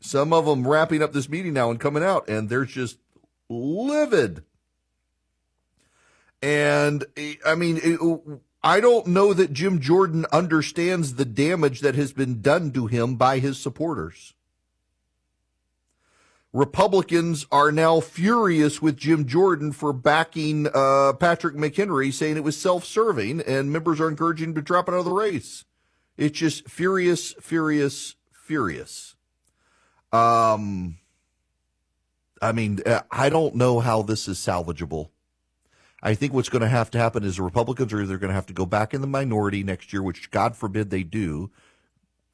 Some 0.00 0.32
of 0.32 0.46
them 0.46 0.68
wrapping 0.68 1.02
up 1.02 1.12
this 1.12 1.28
meeting 1.28 1.54
now 1.54 1.70
and 1.70 1.80
coming 1.80 2.04
out, 2.04 2.28
and 2.28 2.48
they're 2.48 2.64
just 2.64 2.98
livid. 3.48 4.44
And 6.42 7.04
I 7.44 7.54
mean, 7.54 7.80
it, 7.82 7.98
I 8.66 8.80
don't 8.80 9.06
know 9.06 9.32
that 9.32 9.52
Jim 9.52 9.80
Jordan 9.80 10.26
understands 10.32 11.14
the 11.14 11.24
damage 11.24 11.82
that 11.82 11.94
has 11.94 12.12
been 12.12 12.42
done 12.42 12.72
to 12.72 12.88
him 12.88 13.14
by 13.14 13.38
his 13.38 13.58
supporters. 13.60 14.34
Republicans 16.52 17.46
are 17.52 17.70
now 17.70 18.00
furious 18.00 18.82
with 18.82 18.96
Jim 18.96 19.24
Jordan 19.24 19.70
for 19.70 19.92
backing 19.92 20.66
uh, 20.74 21.12
Patrick 21.12 21.54
McHenry, 21.54 22.12
saying 22.12 22.36
it 22.36 22.42
was 22.42 22.56
self-serving, 22.60 23.40
and 23.42 23.70
members 23.70 24.00
are 24.00 24.08
encouraging 24.08 24.48
him 24.48 24.54
to 24.56 24.62
drop 24.62 24.88
out 24.88 24.96
of 24.96 25.04
the 25.04 25.12
race. 25.12 25.64
It's 26.16 26.36
just 26.36 26.68
furious, 26.68 27.34
furious, 27.34 28.16
furious. 28.32 29.14
Um, 30.12 30.98
I 32.42 32.50
mean, 32.50 32.80
uh, 32.84 33.02
I 33.12 33.28
don't 33.28 33.54
know 33.54 33.78
how 33.78 34.02
this 34.02 34.26
is 34.26 34.38
salvageable. 34.38 35.10
I 36.02 36.14
think 36.14 36.32
what's 36.32 36.48
going 36.48 36.62
to 36.62 36.68
have 36.68 36.90
to 36.90 36.98
happen 36.98 37.24
is 37.24 37.36
the 37.36 37.42
Republicans 37.42 37.92
are 37.92 38.02
either 38.02 38.18
going 38.18 38.28
to 38.28 38.34
have 38.34 38.46
to 38.46 38.52
go 38.52 38.66
back 38.66 38.92
in 38.92 39.00
the 39.00 39.06
minority 39.06 39.62
next 39.62 39.92
year, 39.92 40.02
which 40.02 40.30
God 40.30 40.54
forbid 40.54 40.90
they 40.90 41.02
do, 41.02 41.50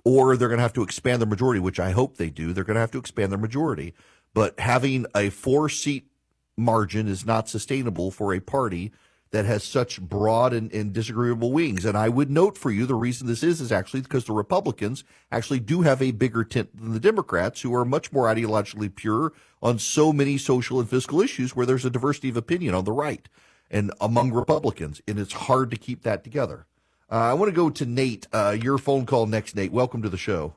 or 0.05 0.37
they're 0.37 0.49
going 0.49 0.59
to 0.59 0.63
have 0.63 0.73
to 0.75 0.83
expand 0.83 1.23
their 1.23 1.29
majority, 1.29 1.61
which 1.61 1.79
I 1.79 1.93
hope 1.93 2.17
they 2.17 2.31
do. 2.31 2.53
They're 2.53 2.65
going 2.65 2.75
to 2.75 2.81
have 2.81 2.91
to 2.93 2.99
expand 2.99 3.31
their 3.31 3.39
majority. 3.39 3.95
But 4.35 4.59
having 4.59 5.07
a 5.15 5.31
four 5.31 5.69
seat 5.69 6.09
margin 6.57 7.07
is 7.07 7.25
not 7.25 7.49
sustainable 7.49 8.11
for 8.11 8.35
a 8.35 8.41
party 8.41 8.93
that 9.31 9.47
has 9.47 9.65
such 9.65 10.01
broad 10.01 10.53
and, 10.53 10.71
and, 10.73 10.93
disagreeable 10.93 11.53
wings. 11.53 11.87
And 11.87 11.97
I 11.97 12.11
would 12.11 12.31
note 12.31 12.59
for 12.59 12.71
you 12.71 12.85
the 12.85 12.95
reason 12.95 13.27
this 13.27 13.43
is 13.43 13.63
is 13.63 13.73
actually 13.73 14.03
because 14.03 14.27
the 14.27 14.35
Republicans 14.35 15.05
actually 15.31 15.61
do 15.61 15.81
have 15.81 16.03
a 16.03 16.11
bigger 16.11 16.45
tent 16.45 16.77
than 16.77 16.93
the 16.93 17.01
Democrats, 17.01 17.63
who 17.63 17.75
are 17.75 17.85
much 17.85 18.13
more 18.13 18.27
ideologically 18.27 18.95
pure 18.95 19.33
on 19.63 19.79
so 19.79 20.13
many 20.13 20.37
social 20.37 20.81
and 20.81 20.91
fiscal 20.91 21.23
issues 21.23 21.57
where 21.57 21.65
there's 21.65 21.87
a 21.87 21.91
diversity 21.91 22.29
of 22.29 22.37
opinion 22.37 22.75
on 22.75 22.85
the 22.85 22.93
right 22.93 23.27
and 23.73 23.91
among 24.01 24.33
Republicans. 24.33 25.01
And 25.09 25.19
it's 25.19 25.33
hard 25.33 25.71
to 25.73 25.77
keep 25.77 26.03
that 26.03 26.23
together. 26.23 26.67
Uh, 27.11 27.17
I 27.17 27.35
want 27.35 27.49
to 27.49 27.57
go 27.57 27.71
to 27.71 27.85
Nate. 27.85 28.29
Uh, 28.33 28.57
your 28.59 28.79
phone 28.79 29.07
call 29.07 29.27
next, 29.27 29.57
Nate. 29.57 29.73
Welcome 29.73 30.03
to 30.03 30.09
the 30.09 30.17
show. 30.17 30.55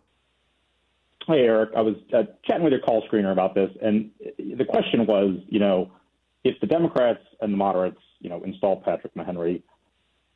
Hey, 1.25 1.45
Erick. 1.45 1.71
I 1.75 1.81
was 1.81 1.95
uh, 2.13 2.23
chatting 2.45 2.63
with 2.63 2.71
your 2.71 2.81
call 2.81 3.03
screener 3.07 3.31
about 3.31 3.55
this, 3.55 3.71
and 3.81 4.11
the 4.37 4.65
question 4.65 5.07
was, 5.07 5.39
you 5.47 5.59
know, 5.59 5.91
if 6.43 6.59
the 6.61 6.67
Democrats 6.67 7.23
and 7.41 7.51
the 7.51 7.57
moderates, 7.57 7.97
you 8.19 8.29
know, 8.29 8.43
install 8.43 8.81
Patrick 8.81 9.15
McHenry, 9.15 9.63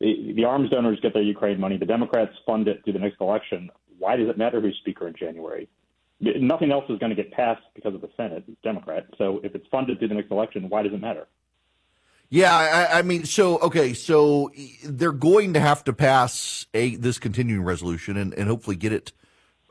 the, 0.00 0.32
the 0.34 0.44
arms 0.44 0.70
donors 0.70 0.98
get 1.00 1.14
their 1.14 1.22
Ukraine 1.22 1.60
money. 1.60 1.76
The 1.76 1.86
Democrats 1.86 2.32
fund 2.44 2.66
it 2.66 2.82
through 2.82 2.94
the 2.94 2.98
next 2.98 3.20
election. 3.20 3.70
Why 3.98 4.16
does 4.16 4.28
it 4.28 4.36
matter 4.36 4.60
who's 4.60 4.76
Speaker 4.80 5.06
in 5.06 5.14
January? 5.14 5.68
Nothing 6.20 6.72
else 6.72 6.84
is 6.90 6.98
going 6.98 7.10
to 7.10 7.16
get 7.16 7.30
passed 7.32 7.62
because 7.74 7.94
of 7.94 8.00
the 8.00 8.10
Senate. 8.16 8.44
It's 8.48 8.60
Democrat. 8.62 9.06
So 9.16 9.40
if 9.44 9.54
it's 9.54 9.66
funded 9.70 9.98
through 9.98 10.08
the 10.08 10.14
next 10.14 10.30
election, 10.30 10.68
why 10.68 10.82
does 10.82 10.92
it 10.92 11.00
matter? 11.00 11.28
Yeah, 12.32 12.56
I, 12.56 13.00
I, 13.00 13.02
mean, 13.02 13.24
so 13.24 13.58
okay, 13.58 13.92
so 13.92 14.52
they're 14.84 15.10
going 15.10 15.54
to 15.54 15.60
have 15.60 15.82
to 15.84 15.92
pass 15.92 16.64
a 16.72 16.94
this 16.94 17.18
continuing 17.18 17.64
resolution 17.64 18.16
and, 18.16 18.32
and 18.34 18.48
hopefully 18.48 18.76
get 18.76 18.92
it 18.92 19.12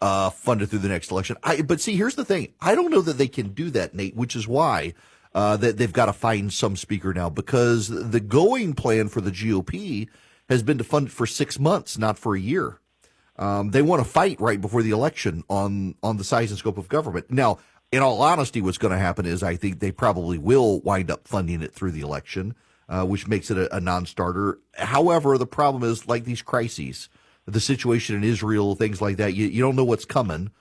uh, 0.01 0.29
funded 0.29 0.69
through 0.69 0.79
the 0.79 0.89
next 0.89 1.09
election. 1.09 1.37
I, 1.41 1.61
but 1.61 1.79
see, 1.79 1.95
here's 1.95 2.15
the 2.15 2.25
thing: 2.25 2.53
I 2.59 2.75
don't 2.75 2.91
know 2.91 2.99
that 3.01 3.17
they 3.17 3.29
can 3.29 3.53
do 3.53 3.69
that, 3.71 3.95
Nate. 3.95 4.13
Which 4.13 4.35
is 4.35 4.45
why 4.45 4.93
uh, 5.33 5.55
that 5.57 5.77
they've 5.77 5.93
got 5.93 6.07
to 6.07 6.13
find 6.13 6.51
some 6.51 6.75
speaker 6.75 7.13
now 7.13 7.29
because 7.29 7.87
the 7.87 8.19
going 8.19 8.73
plan 8.73 9.07
for 9.07 9.21
the 9.21 9.31
GOP 9.31 10.09
has 10.49 10.61
been 10.61 10.77
to 10.79 10.83
fund 10.83 11.07
it 11.07 11.13
for 11.13 11.25
six 11.25 11.59
months, 11.59 11.97
not 11.97 12.17
for 12.17 12.35
a 12.35 12.39
year. 12.39 12.79
Um, 13.37 13.71
they 13.71 13.81
want 13.81 14.03
to 14.03 14.09
fight 14.09 14.41
right 14.41 14.59
before 14.59 14.83
the 14.83 14.91
election 14.91 15.45
on 15.49 15.95
on 16.03 16.17
the 16.17 16.25
size 16.25 16.51
and 16.51 16.59
scope 16.59 16.77
of 16.77 16.89
government. 16.89 17.31
Now, 17.31 17.59
in 17.91 18.01
all 18.01 18.21
honesty, 18.21 18.61
what's 18.61 18.77
going 18.77 18.91
to 18.91 18.99
happen 18.99 19.25
is 19.25 19.41
I 19.41 19.55
think 19.55 19.79
they 19.79 19.91
probably 19.91 20.37
will 20.37 20.79
wind 20.81 21.09
up 21.09 21.27
funding 21.27 21.61
it 21.61 21.73
through 21.73 21.91
the 21.91 22.01
election, 22.01 22.55
uh, 22.87 23.05
which 23.05 23.27
makes 23.27 23.49
it 23.49 23.57
a, 23.57 23.75
a, 23.75 23.79
non-starter. 23.79 24.59
However, 24.75 25.37
the 25.37 25.47
problem 25.47 25.83
is 25.83 26.07
like 26.07 26.23
these 26.23 26.41
crises, 26.41 27.09
the 27.45 27.59
situation 27.59 28.15
in 28.15 28.23
Israel, 28.23 28.75
things 28.75 29.01
like 29.01 29.17
that. 29.17 29.33
You, 29.33 29.47
you 29.47 29.61
don't 29.61 29.75
know 29.75 29.85
what's 29.85 30.05
coming. 30.05 30.51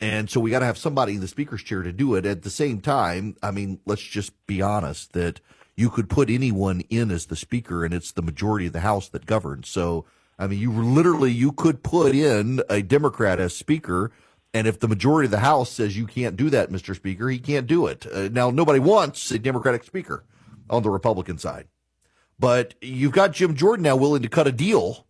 And 0.00 0.30
so 0.30 0.40
we 0.40 0.50
got 0.50 0.60
to 0.60 0.66
have 0.66 0.78
somebody 0.78 1.14
in 1.14 1.20
the 1.20 1.28
speaker's 1.28 1.62
chair 1.62 1.82
to 1.82 1.92
do 1.92 2.14
it. 2.14 2.24
At 2.24 2.42
the 2.42 2.50
same 2.50 2.80
time, 2.80 3.36
I 3.42 3.50
mean, 3.50 3.80
let's 3.84 4.02
just 4.02 4.32
be 4.46 4.62
honest 4.62 5.12
that 5.12 5.40
you 5.76 5.90
could 5.90 6.08
put 6.08 6.30
anyone 6.30 6.82
in 6.88 7.10
as 7.10 7.26
the 7.26 7.36
speaker 7.36 7.84
and 7.84 7.92
it's 7.92 8.12
the 8.12 8.22
majority 8.22 8.66
of 8.66 8.72
the 8.72 8.80
House 8.80 9.08
that 9.10 9.26
governs. 9.26 9.68
So, 9.68 10.06
I 10.38 10.46
mean, 10.46 10.60
you 10.60 10.72
literally, 10.72 11.32
you 11.32 11.52
could 11.52 11.82
put 11.82 12.14
in 12.14 12.62
a 12.70 12.80
Democrat 12.80 13.40
as 13.40 13.56
speaker 13.56 14.12
and 14.58 14.66
if 14.66 14.80
the 14.80 14.88
majority 14.88 15.26
of 15.26 15.30
the 15.30 15.38
House 15.38 15.70
says 15.70 15.96
you 15.96 16.04
can't 16.04 16.36
do 16.36 16.50
that, 16.50 16.68
Mr. 16.68 16.96
Speaker, 16.96 17.28
he 17.28 17.38
can't 17.38 17.68
do 17.68 17.86
it. 17.86 18.04
Uh, 18.12 18.28
now, 18.32 18.50
nobody 18.50 18.80
wants 18.80 19.30
a 19.30 19.38
Democratic 19.38 19.84
speaker 19.84 20.24
on 20.68 20.82
the 20.82 20.90
Republican 20.90 21.38
side. 21.38 21.68
But 22.40 22.74
you've 22.80 23.12
got 23.12 23.30
Jim 23.30 23.54
Jordan 23.54 23.84
now 23.84 23.94
willing 23.94 24.22
to 24.22 24.28
cut 24.28 24.48
a 24.48 24.52
deal 24.52 25.06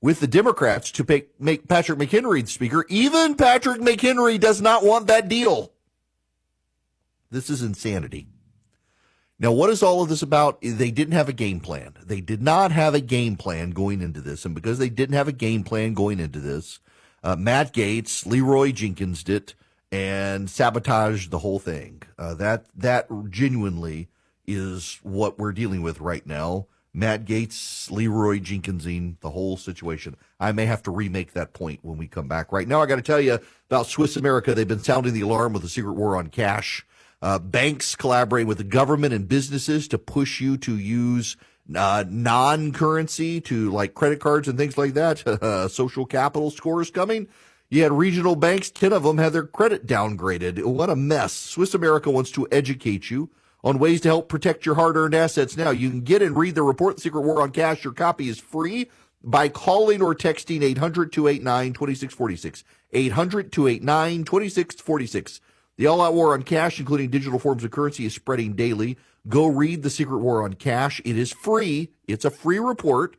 with 0.00 0.18
the 0.18 0.26
Democrats 0.26 0.90
to 0.90 1.04
make, 1.06 1.40
make 1.40 1.68
Patrick 1.68 2.00
McHenry 2.00 2.42
the 2.42 2.50
speaker. 2.50 2.84
Even 2.88 3.36
Patrick 3.36 3.80
McHenry 3.80 4.40
does 4.40 4.60
not 4.60 4.84
want 4.84 5.06
that 5.06 5.28
deal. 5.28 5.70
This 7.30 7.50
is 7.50 7.62
insanity. 7.62 8.26
Now, 9.38 9.52
what 9.52 9.70
is 9.70 9.84
all 9.84 10.02
of 10.02 10.08
this 10.08 10.22
about? 10.22 10.60
They 10.62 10.90
didn't 10.90 11.14
have 11.14 11.28
a 11.28 11.32
game 11.32 11.60
plan. 11.60 11.94
They 12.04 12.20
did 12.20 12.42
not 12.42 12.72
have 12.72 12.94
a 12.94 13.00
game 13.00 13.36
plan 13.36 13.70
going 13.70 14.02
into 14.02 14.20
this. 14.20 14.44
And 14.44 14.52
because 14.52 14.80
they 14.80 14.88
didn't 14.88 15.14
have 15.14 15.28
a 15.28 15.32
game 15.32 15.62
plan 15.62 15.94
going 15.94 16.18
into 16.18 16.40
this, 16.40 16.80
uh, 17.22 17.36
Matt 17.36 17.72
Gaetz, 17.72 18.26
Leeroy 18.26 18.72
Jenkins 18.72 19.22
did, 19.22 19.54
and 19.90 20.48
sabotaged 20.50 21.30
the 21.30 21.38
whole 21.38 21.58
thing. 21.58 22.02
Uh, 22.18 22.34
that 22.34 22.66
that 22.76 23.08
genuinely 23.30 24.08
is 24.46 24.98
what 25.02 25.38
we're 25.38 25.52
dealing 25.52 25.82
with 25.82 26.00
right 26.00 26.26
now. 26.26 26.66
Matt 26.94 27.26
Gaetz, 27.26 27.90
Leeroy 27.90 28.40
Jenkinsing, 28.40 29.20
the 29.20 29.30
whole 29.30 29.56
situation. 29.56 30.16
I 30.40 30.52
may 30.52 30.66
have 30.66 30.82
to 30.84 30.90
remake 30.90 31.32
that 31.34 31.52
point 31.52 31.80
when 31.82 31.98
we 31.98 32.08
come 32.08 32.28
back. 32.28 32.50
Right 32.50 32.66
now, 32.66 32.80
I 32.80 32.86
got 32.86 32.96
to 32.96 33.02
tell 33.02 33.20
you 33.20 33.38
about 33.68 33.86
Swiss 33.86 34.16
America. 34.16 34.54
They've 34.54 34.66
been 34.66 34.82
sounding 34.82 35.12
the 35.12 35.20
alarm 35.20 35.52
with 35.52 35.64
a 35.64 35.68
secret 35.68 35.92
war 35.92 36.16
on 36.16 36.28
cash. 36.28 36.84
Uh, 37.20 37.38
banks 37.38 37.94
collaborate 37.94 38.46
with 38.46 38.58
the 38.58 38.64
government 38.64 39.12
and 39.12 39.28
businesses 39.28 39.86
to 39.88 39.98
push 39.98 40.40
you 40.40 40.56
to 40.56 40.78
use 40.78 41.36
uh, 41.74 42.04
non-currency 42.08 43.40
to 43.42 43.70
like 43.70 43.94
credit 43.94 44.20
cards 44.20 44.48
and 44.48 44.58
things 44.58 44.78
like 44.78 44.94
that. 44.94 45.68
social 45.70 46.06
capital 46.06 46.50
scores 46.50 46.90
coming. 46.90 47.28
You 47.70 47.82
had 47.82 47.92
regional 47.92 48.34
banks, 48.34 48.70
10 48.70 48.94
of 48.94 49.02
them 49.02 49.18
had 49.18 49.34
their 49.34 49.44
credit 49.44 49.86
downgraded. 49.86 50.64
What 50.64 50.88
a 50.88 50.96
mess. 50.96 51.34
Swiss 51.34 51.74
America 51.74 52.10
wants 52.10 52.30
to 52.32 52.48
educate 52.50 53.10
you 53.10 53.28
on 53.62 53.78
ways 53.78 54.00
to 54.02 54.08
help 54.08 54.30
protect 54.30 54.64
your 54.64 54.76
hard-earned 54.76 55.14
assets 55.14 55.54
now. 55.56 55.68
You 55.70 55.90
can 55.90 56.00
get 56.00 56.22
and 56.22 56.34
read 56.36 56.54
the 56.54 56.62
report, 56.62 56.96
The 56.96 57.02
Secret 57.02 57.20
War 57.20 57.42
on 57.42 57.50
Cash. 57.50 57.84
Your 57.84 57.92
copy 57.92 58.30
is 58.30 58.40
free 58.40 58.88
by 59.22 59.50
calling 59.50 60.00
or 60.00 60.14
texting 60.14 60.62
800-289-2646. 60.74 62.64
800-289-2646. 62.94 65.40
The 65.76 65.86
all-out 65.86 66.14
war 66.14 66.32
on 66.34 66.42
cash, 66.42 66.80
including 66.80 67.10
digital 67.10 67.38
forms 67.38 67.62
of 67.62 67.70
currency, 67.70 68.04
is 68.06 68.14
spreading 68.14 68.54
daily. 68.54 68.96
Go 69.28 69.46
read 69.46 69.82
The 69.82 69.90
Secret 69.90 70.18
War 70.18 70.42
on 70.42 70.54
Cash. 70.54 71.00
It 71.04 71.18
is 71.18 71.32
free. 71.32 71.90
It's 72.06 72.24
a 72.24 72.30
free 72.30 72.58
report. 72.58 73.16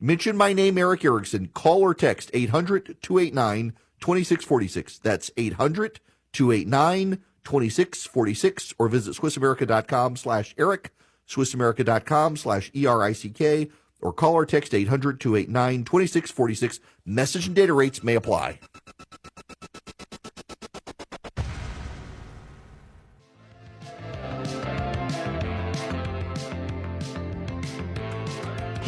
Mention 0.00 0.36
my 0.36 0.52
name, 0.52 0.78
Erick 0.78 1.04
Erickson. 1.04 1.48
Call 1.48 1.80
or 1.82 1.94
text 1.94 2.30
800 2.32 2.98
289 3.02 3.72
2646. 4.00 4.98
That's 4.98 5.30
800 5.36 6.00
289 6.32 7.22
2646 7.44 8.74
or 8.78 8.88
visit 8.88 9.16
SwissAmerica.com 9.16 10.16
slash 10.16 10.54
Erick, 10.58 10.92
SwissAmerica.com 11.28 12.36
slash 12.36 12.70
E-R-I-C-K 12.76 13.70
or 14.00 14.12
call 14.12 14.34
or 14.34 14.46
text 14.46 14.74
800 14.74 15.18
289 15.18 15.84
2646. 15.84 16.80
Message 17.04 17.46
and 17.48 17.56
data 17.56 17.72
rates 17.72 18.04
may 18.04 18.14
apply. 18.14 18.60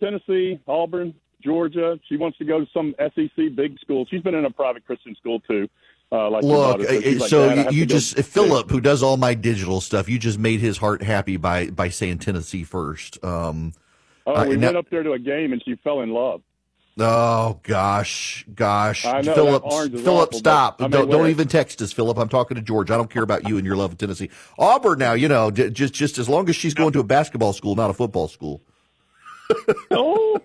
Tennessee, 0.00 0.60
Auburn, 0.66 1.14
Georgia. 1.40 2.00
She 2.08 2.16
wants 2.16 2.36
to 2.38 2.44
go 2.44 2.60
to 2.60 2.66
some 2.74 2.94
SEC 2.98 3.54
big 3.54 3.78
school. 3.78 4.06
She's 4.10 4.22
been 4.22 4.34
in 4.34 4.44
a 4.44 4.50
private 4.50 4.84
Christian 4.84 5.14
school 5.14 5.38
too. 5.40 5.68
Uh, 6.10 6.28
like 6.30 6.42
Look, 6.42 6.82
so, 6.82 7.26
so 7.26 7.46
like, 7.46 7.72
you 7.72 7.86
just 7.86 8.16
Philip, 8.16 8.70
who 8.70 8.80
does 8.80 9.02
all 9.02 9.16
my 9.16 9.34
digital 9.34 9.80
stuff, 9.80 10.08
you 10.08 10.18
just 10.18 10.38
made 10.38 10.58
his 10.58 10.78
heart 10.78 11.02
happy 11.02 11.36
by 11.36 11.70
by 11.70 11.88
saying 11.88 12.18
Tennessee 12.18 12.64
first. 12.64 13.22
Um, 13.24 13.72
oh, 14.36 14.48
we 14.48 14.56
uh, 14.56 14.60
went 14.60 14.76
up 14.76 14.90
there 14.90 15.02
to 15.02 15.12
a 15.12 15.18
game 15.18 15.52
and 15.52 15.62
she 15.64 15.76
fell 15.76 16.00
in 16.00 16.10
love. 16.10 16.42
Oh 16.98 17.60
gosh, 17.62 18.44
gosh, 18.54 19.06
I 19.06 19.22
know, 19.22 19.34
Philip, 19.34 19.62
that 19.62 19.68
orange 19.68 19.94
is 19.94 20.02
Philip, 20.02 20.28
awful, 20.28 20.38
stop! 20.38 20.78
but 20.78 20.84
I 20.84 20.88
may 20.88 20.96
don't, 20.98 21.10
don't 21.10 21.30
even 21.30 21.48
text 21.48 21.80
us, 21.80 21.92
Philip. 21.92 22.18
I'm 22.18 22.28
talking 22.28 22.56
to 22.56 22.62
George. 22.62 22.90
I 22.90 22.96
don't 22.96 23.08
care 23.08 23.22
about 23.22 23.48
you 23.48 23.56
and 23.56 23.66
your 23.66 23.76
love 23.76 23.92
of 23.92 23.98
Tennessee. 23.98 24.28
Auburn 24.58 24.98
now, 24.98 25.14
you 25.14 25.28
know, 25.28 25.50
just 25.50 25.94
just 25.94 26.18
as 26.18 26.28
long 26.28 26.48
as 26.48 26.56
she's 26.56 26.74
going 26.74 26.92
to 26.92 27.00
a 27.00 27.04
basketball 27.04 27.52
school, 27.52 27.74
not 27.74 27.90
a 27.90 27.94
football 27.94 28.28
school. 28.28 28.62
Oh, 29.90 30.40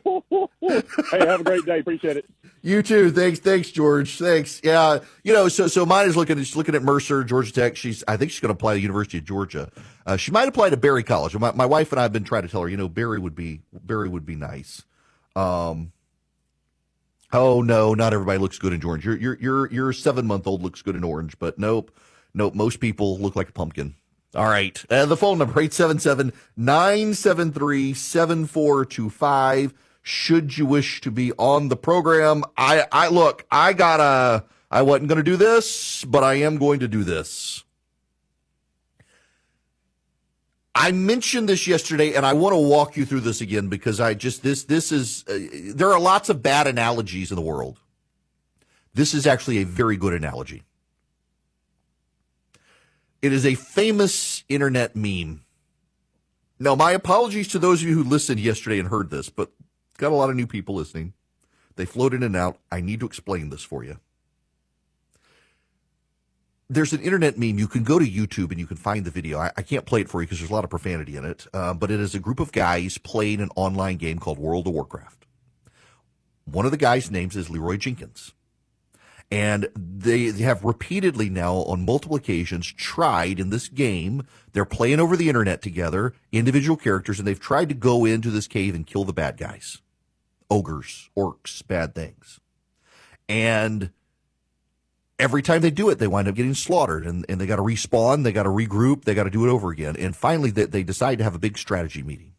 hey, 0.70 1.26
have 1.26 1.42
a 1.42 1.44
great 1.44 1.66
day. 1.66 1.80
Appreciate 1.80 2.18
it. 2.18 2.26
You 2.62 2.82
too. 2.82 3.12
Thanks, 3.12 3.40
thanks, 3.40 3.70
George. 3.70 4.18
Thanks. 4.18 4.60
Yeah, 4.64 5.00
you 5.24 5.34
know, 5.34 5.48
so 5.48 5.68
so 5.68 5.86
mine 5.86 6.08
is 6.08 6.18
looking. 6.18 6.38
She's 6.40 6.56
looking 6.56 6.76
at 6.76 6.82
Mercer, 6.82 7.24
Georgia 7.24 7.52
Tech. 7.52 7.76
She's, 7.76 8.04
I 8.08 8.18
think 8.18 8.32
she's 8.32 8.40
going 8.40 8.50
to 8.50 8.56
apply 8.56 8.74
to 8.74 8.80
University 8.80 9.20
of 9.20 9.26
Georgia. 9.26 9.72
Uh, 10.06 10.18
she 10.18 10.32
might 10.32 10.48
apply 10.48 10.72
to 10.72 10.78
Berry 10.78 11.04
College. 11.04 11.36
My, 11.38 11.52
my 11.52 11.66
wife 11.66 11.92
and 11.92 12.00
I 12.00 12.04
have 12.04 12.14
been 12.14 12.24
trying 12.24 12.44
to 12.44 12.48
tell 12.48 12.62
her, 12.62 12.70
you 12.70 12.78
know, 12.78 12.90
Berry 12.90 13.20
would 13.20 13.36
be 13.36 13.62
Berry 13.72 14.10
would 14.10 14.26
be 14.26 14.36
nice. 14.36 14.84
Um. 15.36 15.92
Oh 17.34 17.62
no, 17.62 17.94
not 17.94 18.14
everybody 18.14 18.40
looks 18.40 18.58
good 18.60 18.72
in 18.74 18.84
orange. 18.84 19.06
Your 19.06 19.18
your 19.18 19.38
your 19.40 19.72
your 19.72 19.94
seven 19.94 20.26
month 20.26 20.48
old 20.48 20.62
looks 20.62 20.82
good 20.82 20.96
in 20.96 21.04
orange, 21.04 21.38
but 21.38 21.60
nope, 21.60 21.92
nope. 22.34 22.56
Most 22.56 22.80
people 22.80 23.18
look 23.20 23.36
like 23.36 23.50
a 23.50 23.54
pumpkin. 23.54 23.96
All 24.36 24.46
right. 24.46 24.84
Uh, 24.90 25.06
the 25.06 25.16
phone 25.16 25.38
number 25.38 25.60
877 25.60 26.34
973 26.58 27.94
7425. 27.94 29.74
Should 30.08 30.56
you 30.56 30.68
wish 30.68 31.02
to 31.02 31.10
be 31.10 31.32
on 31.32 31.70
the 31.70 31.76
program, 31.76 32.44
I, 32.56 32.86
I 32.92 33.08
look, 33.08 33.44
I 33.50 33.74
gotta, 33.74 34.46
I 34.70 34.84
wasn't 34.84 35.10
going 35.10 35.18
to 35.18 35.24
do 35.24 35.36
this, 35.36 36.06
but 36.06 36.24
I 36.24 36.36
am 36.36 36.60
going 36.60 36.82
to 36.82 36.88
do 36.88 37.04
this. 37.04 37.64
I 40.76 40.92
mentioned 40.92 41.50
this 41.50 41.66
yesterday 41.66 42.14
and 42.14 42.24
I 42.24 42.34
want 42.34 42.54
to 42.54 42.60
walk 42.60 42.96
you 42.96 43.04
through 43.04 43.22
this 43.22 43.42
again 43.42 43.68
because 43.68 44.00
I 44.00 44.14
just, 44.14 44.44
this, 44.44 44.66
this 44.66 44.92
is, 44.92 45.26
uh, 45.28 45.40
there 45.74 45.92
are 45.92 46.00
lots 46.00 46.30
of 46.30 46.44
bad 46.44 46.68
analogies 46.68 47.32
in 47.32 47.36
the 47.36 47.42
world. 47.42 47.80
This 48.94 49.16
is 49.16 49.26
actually 49.26 49.58
a 49.58 49.66
very 49.66 49.98
good 49.98 50.14
analogy. 50.14 50.62
It 53.24 53.34
is 53.34 53.44
a 53.44 53.56
famous 53.56 54.44
internet 54.50 54.96
meme. 54.96 55.46
Now, 56.60 56.76
my 56.76 56.92
apologies 56.92 57.48
to 57.48 57.60
those 57.60 57.82
of 57.82 57.88
you 57.88 57.96
who 57.96 58.04
listened 58.04 58.40
yesterday 58.40 58.78
and 58.78 58.90
heard 58.90 59.10
this, 59.10 59.32
but 59.32 59.50
got 59.98 60.12
a 60.12 60.16
lot 60.16 60.30
of 60.30 60.36
new 60.36 60.48
people 60.48 60.76
listening. 60.76 61.14
They 61.76 61.86
float 61.86 62.14
in 62.14 62.24
and 62.24 62.36
out. 62.36 62.58
I 62.72 62.82
need 62.82 63.00
to 63.02 63.06
explain 63.06 63.50
this 63.50 63.64
for 63.64 63.84
you. 63.84 64.00
There's 66.68 66.94
an 66.94 67.02
internet 67.02 67.38
meme. 67.38 67.60
You 67.60 67.68
can 67.68 67.84
go 67.84 68.00
to 68.00 68.06
YouTube 68.06 68.50
and 68.50 68.60
you 68.60 68.66
can 68.66 68.78
find 68.78 69.06
the 69.06 69.12
video. 69.12 69.38
I, 69.38 69.52
I 69.56 69.62
can't 69.62 69.86
play 69.86 70.02
it 70.02 70.10
for 70.10 70.22
you 70.22 70.26
because 70.26 70.40
there's 70.40 70.50
a 70.50 70.54
lot 70.54 70.64
of 70.64 70.70
profanity 70.70 71.16
in 71.16 71.24
it, 71.24 71.46
uh, 71.54 71.74
but 71.76 71.92
it 71.92 72.00
is 72.00 72.16
a 72.16 72.20
group 72.20 72.40
of 72.40 72.52
guys 72.52 72.98
playing 72.98 73.40
an 73.40 73.50
online 73.56 73.98
game 73.98 74.18
called 74.18 74.40
World 74.40 74.68
of 74.68 74.74
Warcraft. 74.74 75.28
One 76.46 76.66
of 76.66 76.72
the 76.72 76.78
guys' 76.78 77.12
names 77.12 77.36
is 77.36 77.50
Leeroy 77.50 77.78
Jenkins. 77.78 78.34
And 79.32 79.70
they, 79.76 80.30
they 80.30 80.44
have 80.44 80.64
repeatedly 80.64 81.30
now, 81.30 81.56
on 81.56 81.86
multiple 81.86 82.16
occasions, 82.16 82.72
tried 82.72 83.40
in 83.40 83.50
this 83.50 83.68
game. 83.68 84.26
They're 84.54 84.66
playing 84.66 85.00
over 85.00 85.18
the 85.18 85.30
internet 85.30 85.64
together, 85.64 86.14
individual 86.32 86.78
characters, 86.78 87.18
and 87.18 87.28
they've 87.28 87.40
tried 87.40 87.70
to 87.70 87.76
go 87.76 88.06
into 88.06 88.30
this 88.30 88.48
cave 88.48 88.76
and 88.76 88.86
kill 88.86 89.04
the 89.04 89.14
bad 89.14 89.38
guys 89.38 89.82
ogres, 90.50 91.10
orcs, 91.18 91.66
bad 91.66 91.96
things. 91.96 92.40
And 93.28 93.92
every 95.18 95.42
time 95.42 95.62
they 95.62 95.72
do 95.72 95.90
it, 95.90 96.00
they 96.00 96.08
wind 96.08 96.28
up 96.28 96.36
getting 96.36 96.54
slaughtered 96.54 97.06
and, 97.06 97.26
and 97.28 97.40
they 97.40 97.46
got 97.46 97.56
to 97.58 97.62
respawn, 97.62 98.24
they 98.24 98.32
got 98.32 98.44
to 98.44 98.50
regroup, 98.50 99.06
they 99.06 99.14
got 99.14 99.24
to 99.24 99.30
do 99.30 99.46
it 99.46 99.50
over 99.50 99.72
again. 99.72 99.96
And 99.98 100.16
finally, 100.16 100.52
they, 100.52 100.66
they 100.66 100.84
decide 100.84 101.18
to 101.18 101.24
have 101.24 101.36
a 101.36 101.40
big 101.40 101.58
strategy 101.58 102.04
meeting. 102.04 102.34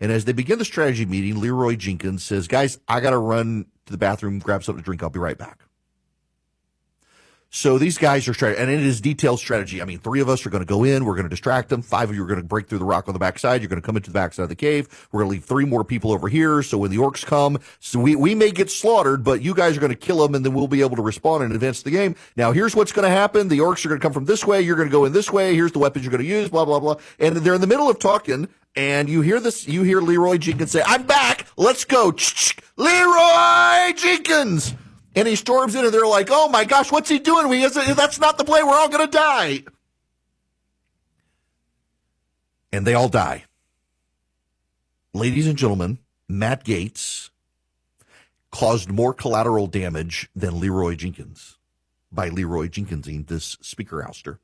And 0.00 0.12
as 0.12 0.24
they 0.26 0.32
begin 0.32 0.58
the 0.58 0.64
strategy 0.64 1.06
meeting, 1.06 1.40
Leeroy 1.40 1.76
Jenkins 1.76 2.22
says, 2.22 2.48
Guys, 2.48 2.78
I 2.86 3.00
got 3.00 3.10
to 3.10 3.18
run 3.18 3.66
to 3.86 3.92
the 3.92 3.98
bathroom, 3.98 4.38
grab 4.38 4.62
something 4.62 4.82
to 4.82 4.84
drink. 4.84 5.02
I'll 5.02 5.10
be 5.10 5.18
right 5.18 5.38
back. 5.38 5.60
So 7.56 7.78
these 7.78 7.96
guys 7.96 8.28
are 8.28 8.34
trying, 8.34 8.56
and 8.58 8.70
it 8.70 8.80
is 8.80 9.00
detailed 9.00 9.38
strategy. 9.38 9.80
I 9.80 9.86
mean, 9.86 9.98
three 9.98 10.20
of 10.20 10.28
us 10.28 10.44
are 10.44 10.50
going 10.50 10.60
to 10.60 10.66
go 10.66 10.84
in. 10.84 11.06
We're 11.06 11.14
going 11.14 11.24
to 11.24 11.30
distract 11.30 11.70
them. 11.70 11.80
Five 11.80 12.10
of 12.10 12.14
you 12.14 12.22
are 12.22 12.26
going 12.26 12.38
to 12.38 12.44
break 12.44 12.68
through 12.68 12.80
the 12.80 12.84
rock 12.84 13.08
on 13.08 13.14
the 13.14 13.18
backside. 13.18 13.62
You're 13.62 13.70
going 13.70 13.80
to 13.80 13.86
come 13.86 13.96
into 13.96 14.10
the 14.10 14.14
backside 14.14 14.42
of 14.42 14.50
the 14.50 14.56
cave. 14.56 15.08
We're 15.10 15.20
going 15.20 15.30
to 15.30 15.32
leave 15.36 15.44
three 15.44 15.64
more 15.64 15.82
people 15.82 16.12
over 16.12 16.28
here. 16.28 16.62
So 16.62 16.76
when 16.76 16.90
the 16.90 16.98
orcs 16.98 17.24
come, 17.24 17.58
so 17.80 17.98
we, 17.98 18.14
we 18.14 18.34
may 18.34 18.50
get 18.50 18.70
slaughtered, 18.70 19.24
but 19.24 19.40
you 19.40 19.54
guys 19.54 19.74
are 19.74 19.80
going 19.80 19.90
to 19.90 19.96
kill 19.96 20.18
them 20.18 20.34
and 20.34 20.44
then 20.44 20.52
we'll 20.52 20.68
be 20.68 20.82
able 20.82 20.96
to 20.96 21.02
respond 21.02 21.44
and 21.44 21.54
advance 21.54 21.80
the 21.80 21.90
game. 21.90 22.14
Now 22.36 22.52
here's 22.52 22.76
what's 22.76 22.92
going 22.92 23.08
to 23.08 23.10
happen. 23.10 23.48
The 23.48 23.60
orcs 23.60 23.86
are 23.86 23.88
going 23.88 24.02
to 24.02 24.04
come 24.04 24.12
from 24.12 24.26
this 24.26 24.46
way. 24.46 24.60
You're 24.60 24.76
going 24.76 24.88
to 24.88 24.92
go 24.92 25.06
in 25.06 25.14
this 25.14 25.32
way. 25.32 25.54
Here's 25.54 25.72
the 25.72 25.78
weapons 25.78 26.04
you're 26.04 26.12
going 26.12 26.22
to 26.22 26.28
use, 26.28 26.50
blah, 26.50 26.66
blah, 26.66 26.78
blah. 26.78 26.96
And 27.18 27.38
they're 27.38 27.54
in 27.54 27.62
the 27.62 27.66
middle 27.66 27.88
of 27.88 27.98
talking 27.98 28.50
and 28.74 29.08
you 29.08 29.22
hear 29.22 29.40
this, 29.40 29.66
you 29.66 29.82
hear 29.82 30.02
Leeroy 30.02 30.36
Jenkins 30.36 30.72
say, 30.72 30.82
I'm 30.84 31.04
back. 31.04 31.46
Let's 31.56 31.86
go. 31.86 32.14
Leeroy 32.76 33.94
Jenkins. 33.96 34.74
And 35.16 35.26
he 35.26 35.34
storms 35.34 35.74
in 35.74 35.82
and 35.82 35.92
they're 35.92 36.06
like, 36.06 36.28
oh 36.30 36.48
my 36.50 36.64
gosh, 36.64 36.92
what's 36.92 37.08
he 37.08 37.18
doing? 37.18 37.48
We, 37.48 37.66
that's 37.66 38.20
not 38.20 38.36
the 38.36 38.44
play. 38.44 38.62
We're 38.62 38.76
all 38.76 38.90
going 38.90 39.06
to 39.06 39.10
die. 39.10 39.64
And 42.70 42.86
they 42.86 42.92
all 42.92 43.08
die. 43.08 43.44
Ladies 45.14 45.46
and 45.46 45.56
gentlemen, 45.56 45.98
Matt 46.28 46.64
Gaetz 46.64 47.30
caused 48.50 48.90
more 48.90 49.14
collateral 49.14 49.66
damage 49.66 50.28
than 50.36 50.60
Leeroy 50.60 50.94
Jenkins 50.96 51.56
by 52.12 52.28
Leeroy 52.28 52.68
Jenkinsing 52.68 53.26
this 53.26 53.56
speaker 53.62 54.04
ouster. 54.06 54.38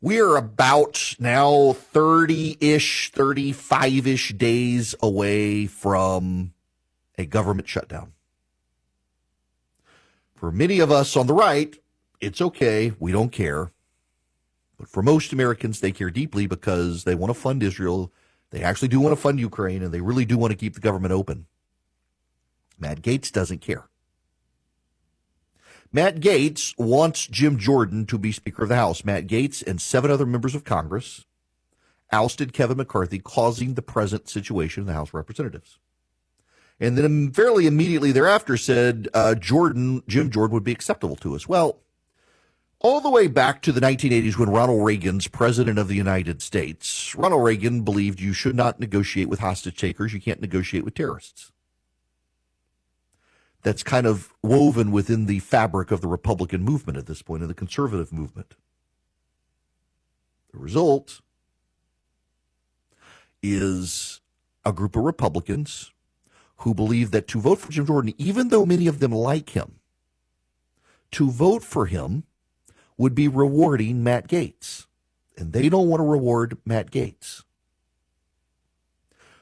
We 0.00 0.18
are 0.18 0.36
about 0.36 1.16
now 1.18 1.74
30 1.74 2.56
ish, 2.60 3.10
35 3.10 4.06
ish 4.06 4.32
days 4.32 4.94
away 5.02 5.66
from 5.66 6.54
a 7.18 7.26
government 7.26 7.68
shutdown. 7.68 8.12
For 10.36 10.52
many 10.52 10.80
of 10.80 10.92
us 10.92 11.16
on 11.16 11.26
the 11.26 11.34
right, 11.34 11.74
it's 12.20 12.40
okay. 12.40 12.92
We 12.98 13.10
don't 13.10 13.32
care. 13.32 13.72
But 14.78 14.88
for 14.88 15.02
most 15.02 15.32
Americans, 15.32 15.80
they 15.80 15.92
care 15.92 16.10
deeply 16.10 16.46
because 16.46 17.04
they 17.04 17.14
want 17.14 17.30
to 17.30 17.40
fund 17.40 17.62
Israel. 17.62 18.12
They 18.50 18.62
actually 18.62 18.88
do 18.88 19.00
want 19.00 19.16
to 19.16 19.20
fund 19.20 19.40
Ukraine 19.40 19.82
and 19.82 19.92
they 19.92 20.02
really 20.02 20.26
do 20.26 20.36
want 20.36 20.50
to 20.50 20.56
keep 20.56 20.74
the 20.74 20.80
government 20.80 21.12
open. 21.12 21.46
Matt 22.78 23.00
Gaetz 23.00 23.32
doesn't 23.32 23.62
care. 23.62 23.88
Matt 25.90 26.20
Gaetz 26.20 26.74
wants 26.76 27.26
Jim 27.26 27.58
Jordan 27.58 28.04
to 28.06 28.18
be 28.18 28.32
Speaker 28.32 28.64
of 28.64 28.68
the 28.68 28.76
House. 28.76 29.04
Matt 29.04 29.26
Gaetz 29.26 29.66
and 29.66 29.80
seven 29.80 30.10
other 30.10 30.26
members 30.26 30.54
of 30.54 30.64
Congress 30.64 31.24
ousted 32.12 32.52
Kevin 32.52 32.76
McCarthy, 32.76 33.18
causing 33.18 33.74
the 33.74 33.82
present 33.82 34.28
situation 34.28 34.82
in 34.82 34.86
the 34.86 34.92
House 34.92 35.08
of 35.08 35.14
Representatives. 35.14 35.78
And 36.78 36.98
then 36.98 37.32
fairly 37.32 37.66
immediately 37.66 38.12
thereafter 38.12 38.56
said 38.56 39.08
uh, 39.14 39.34
Jordan, 39.34 40.02
Jim 40.06 40.30
Jordan 40.30 40.54
would 40.54 40.64
be 40.64 40.72
acceptable 40.72 41.16
to 41.16 41.34
us. 41.34 41.48
Well, 41.48 41.78
all 42.80 43.00
the 43.00 43.10
way 43.10 43.26
back 43.26 43.62
to 43.62 43.72
the 43.72 43.80
1980s 43.80 44.36
when 44.36 44.50
Ronald 44.50 44.84
Reagan's 44.84 45.28
president 45.28 45.78
of 45.78 45.88
the 45.88 45.94
United 45.94 46.42
States, 46.42 47.14
Ronald 47.14 47.42
Reagan 47.42 47.82
believed 47.82 48.20
you 48.20 48.34
should 48.34 48.54
not 48.54 48.78
negotiate 48.78 49.28
with 49.28 49.40
hostage 49.40 49.78
takers. 49.78 50.12
You 50.12 50.20
can't 50.20 50.40
negotiate 50.40 50.84
with 50.84 50.94
terrorists. 50.94 51.52
That's 53.62 53.82
kind 53.82 54.06
of 54.06 54.32
woven 54.42 54.92
within 54.92 55.26
the 55.26 55.40
fabric 55.40 55.90
of 55.90 56.02
the 56.02 56.08
Republican 56.08 56.62
movement 56.62 56.98
at 56.98 57.06
this 57.06 57.22
point, 57.22 57.40
and 57.40 57.50
the 57.50 57.54
conservative 57.54 58.12
movement. 58.12 58.54
The 60.52 60.58
result 60.58 61.22
is 63.42 64.20
a 64.64 64.72
group 64.72 64.94
of 64.94 65.02
Republicans 65.02 65.92
who 66.58 66.74
believe 66.74 67.10
that 67.10 67.28
to 67.28 67.40
vote 67.40 67.58
for 67.58 67.70
Jim 67.70 67.86
Jordan, 67.86 68.14
even 68.18 68.48
though 68.48 68.66
many 68.66 68.86
of 68.86 69.00
them 69.00 69.12
like 69.12 69.50
him, 69.50 69.80
to 71.12 71.30
vote 71.30 71.62
for 71.62 71.86
him 71.86 72.24
would 72.96 73.14
be 73.14 73.28
rewarding 73.28 74.02
Matt 74.02 74.28
Gaetz. 74.28 74.86
And 75.36 75.52
they 75.52 75.68
don't 75.68 75.88
want 75.88 76.00
to 76.00 76.04
reward 76.04 76.56
Matt 76.64 76.90
Gaetz. 76.90 77.42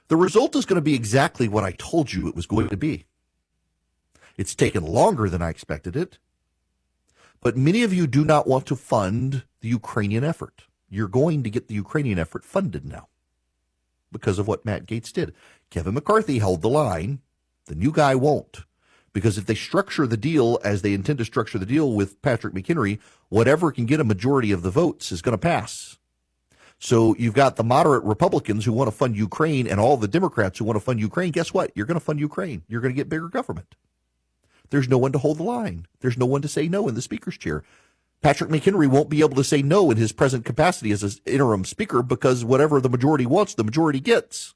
The 0.08 0.16
result 0.16 0.56
is 0.56 0.66
going 0.66 0.76
to 0.76 0.82
be 0.82 0.94
exactly 0.94 1.48
what 1.48 1.64
I 1.64 1.72
told 1.72 2.12
you 2.12 2.28
it 2.28 2.36
was 2.36 2.46
going 2.46 2.68
to 2.68 2.76
be. 2.76 3.06
It's 4.36 4.54
taken 4.54 4.84
longer 4.84 5.28
than 5.30 5.40
I 5.40 5.50
expected 5.50 5.94
it. 5.94 6.18
But 7.40 7.56
many 7.56 7.82
of 7.82 7.92
you 7.94 8.06
do 8.06 8.24
not 8.24 8.46
want 8.46 8.66
to 8.66 8.76
fund 8.76 9.44
the 9.60 9.68
Ukrainian 9.68 10.24
effort. 10.24 10.64
You're 10.90 11.08
going 11.08 11.42
to 11.44 11.50
get 11.50 11.68
the 11.68 11.74
Ukrainian 11.74 12.18
effort 12.18 12.44
funded 12.44 12.84
now 12.84 13.08
because 14.12 14.38
of 14.38 14.46
what 14.46 14.64
Matt 14.64 14.86
Gaetz 14.86 15.12
did. 15.12 15.34
Kevin 15.70 15.94
McCarthy 15.94 16.38
held 16.38 16.62
the 16.62 16.68
line. 16.68 17.20
The 17.66 17.74
new 17.74 17.92
guy 17.92 18.14
won't. 18.14 18.64
Because 19.12 19.38
if 19.38 19.46
they 19.46 19.54
structure 19.54 20.06
the 20.06 20.16
deal 20.16 20.58
as 20.64 20.82
they 20.82 20.92
intend 20.92 21.18
to 21.18 21.24
structure 21.24 21.58
the 21.58 21.66
deal 21.66 21.92
with 21.92 22.20
Patrick 22.20 22.52
McHenry, 22.52 22.98
whatever 23.28 23.70
can 23.70 23.86
get 23.86 24.00
a 24.00 24.04
majority 24.04 24.50
of 24.50 24.62
the 24.62 24.70
votes 24.70 25.12
is 25.12 25.22
going 25.22 25.34
to 25.34 25.38
pass. 25.38 25.98
So 26.78 27.14
you've 27.18 27.34
got 27.34 27.56
the 27.56 27.64
moderate 27.64 28.04
Republicans 28.04 28.64
who 28.64 28.72
want 28.72 28.88
to 28.88 28.96
fund 28.96 29.16
Ukraine 29.16 29.66
and 29.66 29.80
all 29.80 29.96
the 29.96 30.08
Democrats 30.08 30.58
who 30.58 30.64
want 30.64 30.76
to 30.76 30.84
fund 30.84 31.00
Ukraine. 31.00 31.30
Guess 31.30 31.54
what? 31.54 31.70
You're 31.74 31.86
going 31.86 31.98
to 31.98 32.04
fund 32.04 32.20
Ukraine. 32.20 32.62
You're 32.68 32.80
going 32.80 32.92
to 32.92 32.96
get 32.96 33.08
bigger 33.08 33.28
government. 33.28 33.76
There's 34.70 34.88
no 34.88 34.98
one 34.98 35.12
to 35.12 35.18
hold 35.18 35.38
the 35.38 35.44
line. 35.44 35.86
There's 36.00 36.18
no 36.18 36.26
one 36.26 36.42
to 36.42 36.48
say 36.48 36.68
no 36.68 36.88
in 36.88 36.94
the 36.94 37.02
speaker's 37.02 37.38
chair. 37.38 37.62
Patrick 38.22 38.50
McHenry 38.50 38.88
won't 38.88 39.10
be 39.10 39.20
able 39.20 39.36
to 39.36 39.44
say 39.44 39.60
no 39.60 39.90
in 39.90 39.96
his 39.96 40.12
present 40.12 40.44
capacity 40.44 40.92
as 40.92 41.02
an 41.02 41.10
interim 41.26 41.64
speaker 41.64 42.02
because 42.02 42.44
whatever 42.44 42.80
the 42.80 42.88
majority 42.88 43.26
wants, 43.26 43.54
the 43.54 43.64
majority 43.64 44.00
gets. 44.00 44.54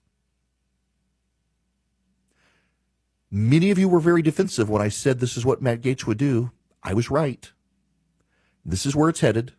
Many 3.31 3.71
of 3.71 3.79
you 3.79 3.89
were 3.89 4.01
very 4.01 4.23
defensive 4.23 4.71
when 4.71 4.81
I 4.81 4.89
said 4.89 5.21
this 5.21 5.37
is 5.37 5.45
what 5.45 5.61
Matt 5.61 5.83
Gaetz 5.83 6.07
would 6.07 6.17
do. 6.17 6.51
I 6.83 6.95
was 6.95 7.11
right. 7.11 7.53
This 8.65 8.87
is 8.87 8.97
where 8.97 9.11
it's 9.11 9.21
headed. 9.21 9.53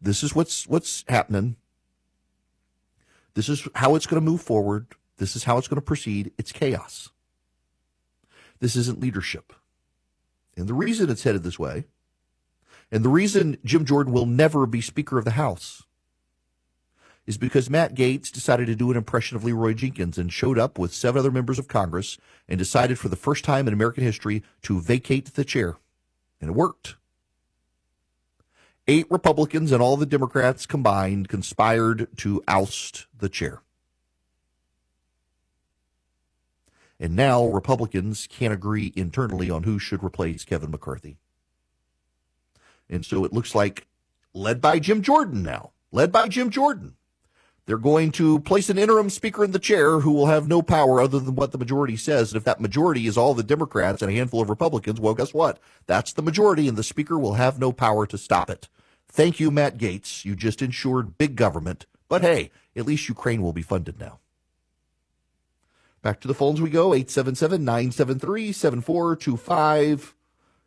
This 0.00 0.22
is 0.22 0.34
what's 0.34 0.66
what's 0.66 1.04
happening. 1.08 1.56
This 3.32 3.48
is 3.48 3.66
how 3.74 3.94
it's 3.94 4.06
going 4.06 4.22
to 4.22 4.30
move 4.30 4.42
forward. 4.42 4.88
This 5.16 5.34
is 5.34 5.44
how 5.44 5.56
it's 5.56 5.68
going 5.68 5.80
to 5.80 5.82
proceed. 5.82 6.32
It's 6.36 6.52
chaos. 6.52 7.10
This 8.60 8.76
isn't 8.76 9.00
leadership. 9.00 9.52
And 10.56 10.68
the 10.68 10.74
reason 10.74 11.10
it's 11.10 11.24
headed 11.24 11.42
this 11.42 11.58
way, 11.58 11.84
and 12.90 13.04
the 13.04 13.08
reason 13.08 13.58
Jim 13.64 13.84
Jordan 13.84 14.12
will 14.12 14.26
never 14.26 14.66
be 14.66 14.80
Speaker 14.80 15.18
of 15.18 15.24
the 15.24 15.32
House, 15.32 15.82
is 17.26 17.38
because 17.38 17.70
Matt 17.70 17.94
Gaetz 17.94 18.30
decided 18.30 18.66
to 18.66 18.74
do 18.74 18.90
an 18.90 18.96
impression 18.96 19.36
of 19.36 19.44
Leeroy 19.44 19.74
Jenkins 19.74 20.18
and 20.18 20.32
showed 20.32 20.58
up 20.58 20.78
with 20.78 20.92
seven 20.92 21.18
other 21.18 21.30
members 21.30 21.58
of 21.58 21.68
Congress 21.68 22.18
and 22.48 22.58
decided 22.58 22.98
for 22.98 23.08
the 23.08 23.16
first 23.16 23.44
time 23.44 23.66
in 23.66 23.72
American 23.72 24.04
history 24.04 24.42
to 24.62 24.80
vacate 24.80 25.32
the 25.34 25.44
chair. 25.44 25.76
And 26.40 26.50
it 26.50 26.54
worked. 26.54 26.96
Eight 28.86 29.06
Republicans 29.10 29.72
and 29.72 29.80
all 29.80 29.96
the 29.96 30.04
Democrats 30.04 30.66
combined 30.66 31.28
conspired 31.28 32.08
to 32.18 32.42
oust 32.46 33.06
the 33.16 33.30
chair. 33.30 33.62
And 37.00 37.16
now 37.16 37.46
Republicans 37.46 38.28
can't 38.30 38.52
agree 38.52 38.92
internally 38.94 39.50
on 39.50 39.62
who 39.62 39.78
should 39.78 40.04
replace 40.04 40.44
Kevin 40.44 40.70
McCarthy. 40.70 41.16
And 42.88 43.04
so 43.04 43.24
it 43.24 43.32
looks 43.32 43.54
like, 43.54 43.86
led 44.32 44.60
by 44.60 44.78
Jim 44.78 45.02
Jordan 45.02 45.42
now, 45.42 45.72
led 45.92 46.12
by 46.12 46.28
Jim 46.28 46.50
Jordan, 46.50 46.96
they're 47.66 47.78
going 47.78 48.12
to 48.12 48.40
place 48.40 48.68
an 48.68 48.78
interim 48.78 49.08
speaker 49.08 49.42
in 49.42 49.52
the 49.52 49.58
chair 49.58 50.00
who 50.00 50.12
will 50.12 50.26
have 50.26 50.46
no 50.46 50.60
power 50.60 51.00
other 51.00 51.18
than 51.18 51.34
what 51.34 51.52
the 51.52 51.58
majority 51.58 51.96
says. 51.96 52.30
And 52.30 52.36
if 52.36 52.44
that 52.44 52.60
majority 52.60 53.06
is 53.06 53.16
all 53.16 53.32
the 53.32 53.42
Democrats 53.42 54.02
and 54.02 54.10
a 54.10 54.14
handful 54.14 54.42
of 54.42 54.50
Republicans, 54.50 55.00
well, 55.00 55.14
guess 55.14 55.32
what? 55.32 55.58
That's 55.86 56.12
the 56.12 56.22
majority, 56.22 56.68
and 56.68 56.76
the 56.76 56.82
speaker 56.82 57.18
will 57.18 57.34
have 57.34 57.58
no 57.58 57.72
power 57.72 58.06
to 58.06 58.18
stop 58.18 58.50
it. 58.50 58.68
Thank 59.08 59.40
you, 59.40 59.50
Matt 59.50 59.78
Gaetz. 59.78 60.24
You 60.24 60.36
just 60.36 60.60
ensured 60.60 61.16
big 61.16 61.36
government. 61.36 61.86
But 62.08 62.20
hey, 62.22 62.50
at 62.76 62.86
least 62.86 63.08
Ukraine 63.08 63.40
will 63.40 63.52
be 63.52 63.62
funded 63.62 63.98
now. 63.98 64.18
Back 66.02 66.20
to 66.20 66.28
the 66.28 66.34
phones 66.34 66.60
we 66.60 66.68
go 66.68 66.92
877 66.92 67.64
973 67.64 68.52
7425. 68.52 70.14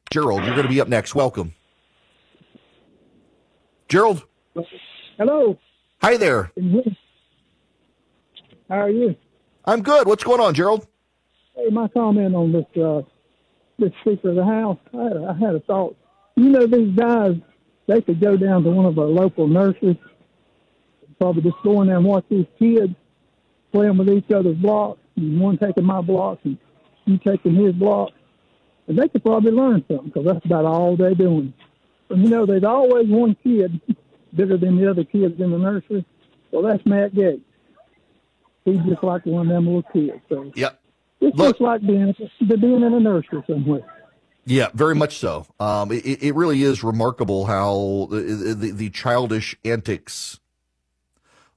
Gerald, 0.10 0.43
you're 0.43 0.56
going 0.56 0.63
to 0.63 0.73
be 0.73 0.82
up 0.82 0.88
next. 0.88 1.13
Welcome. 1.13 1.53
Gerald. 3.88 4.23
Hello. 5.17 5.58
Hi 6.02 6.17
there. 6.17 6.52
How 8.69 8.82
are 8.82 8.89
you? 8.89 9.15
I'm 9.65 9.82
good. 9.82 10.08
What's 10.08 10.23
going 10.23 10.41
on, 10.41 10.54
Gerald? 10.54 10.88
Hey, 11.56 11.69
my 11.69 11.88
comment 11.88 12.36
on 12.36 12.52
this 12.52 12.82
uh, 12.82 13.02
this 13.80 13.91
Speaker 14.02 14.30
of 14.30 14.36
the 14.36 14.45
House, 14.45 14.78
I 14.93 15.04
had, 15.04 15.17
a, 15.17 15.26
I 15.26 15.45
had 15.45 15.56
a 15.56 15.60
thought. 15.62 15.95
You 16.36 16.50
know, 16.50 16.67
these 16.67 16.95
guys, 16.95 17.36
they 17.88 18.02
could 18.02 18.19
go 18.19 18.36
down 18.38 18.63
to 18.63 18.69
one 18.69 18.86
of 18.86 18.97
our 19.00 19.06
local 19.06 19.47
nurseries, 19.47 19.97
probably 21.19 21.43
just 21.43 21.63
go 21.63 21.82
in 21.82 21.88
there 21.88 21.97
and 21.97 22.06
watch 22.06 22.26
these 22.30 22.45
kids 22.60 22.93
playing 23.71 23.97
with 23.97 24.10
each 24.10 24.30
other's 24.32 24.58
blocks, 24.58 25.00
and 25.15 25.39
one 25.39 25.58
taking 25.58 25.86
my 25.86 26.02
blocks 26.02 26.41
and 26.43 26.58
you 27.06 27.17
taking 27.19 27.56
his 27.56 27.73
blocks, 27.73 28.13
and 28.88 28.97
they 28.97 29.08
could 29.08 29.23
probably 29.23 29.52
learn 29.52 29.84
something 29.88 30.08
because 30.08 30.26
that's 30.26 30.45
about 30.45 30.65
all 30.65 30.97
they're 30.97 31.15
doing. 31.15 31.54
You 32.10 32.30
know, 32.30 32.46
there's 32.46 32.63
always 32.63 33.08
one 33.08 33.36
kid 33.43 33.82
bigger 34.36 34.58
than 34.58 34.78
the 34.78 34.89
other 34.89 35.04
kids 35.04 35.39
in 35.39 35.52
the 35.52 35.58
nursery. 35.58 36.06
Well, 36.52 36.62
that's 36.63 36.86
Matt 36.86 37.13
Gaetz. 37.13 37.41
He's 38.65 38.80
just 38.80 39.04
like 39.04 39.26
one 39.26 39.48
of 39.48 39.54
them 39.54 39.65
little 39.65 39.84
kids. 39.93 40.20
So 40.30 40.52
Yep. 40.56 40.82
it's 41.22 41.38
Look- 41.38 41.56
just 41.56 41.62
like 41.62 41.82
being 41.82 42.15
being 42.39 42.84
in 42.84 42.93
a 42.93 43.00
nursery 43.00 43.43
somewhere. 43.48 43.84
Yeah, 44.46 44.70
very 44.74 44.96
much 44.96 45.17
so. 45.17 45.46
Um, 45.60 45.91
it, 45.91 46.24
it 46.24 46.34
really 46.34 46.63
is 46.63 46.82
remarkable 46.82 47.46
how 47.48 48.08
the, 48.10 48.56
the, 48.58 48.72
the 48.72 48.89
childish 48.89 49.58
antics 49.65 50.39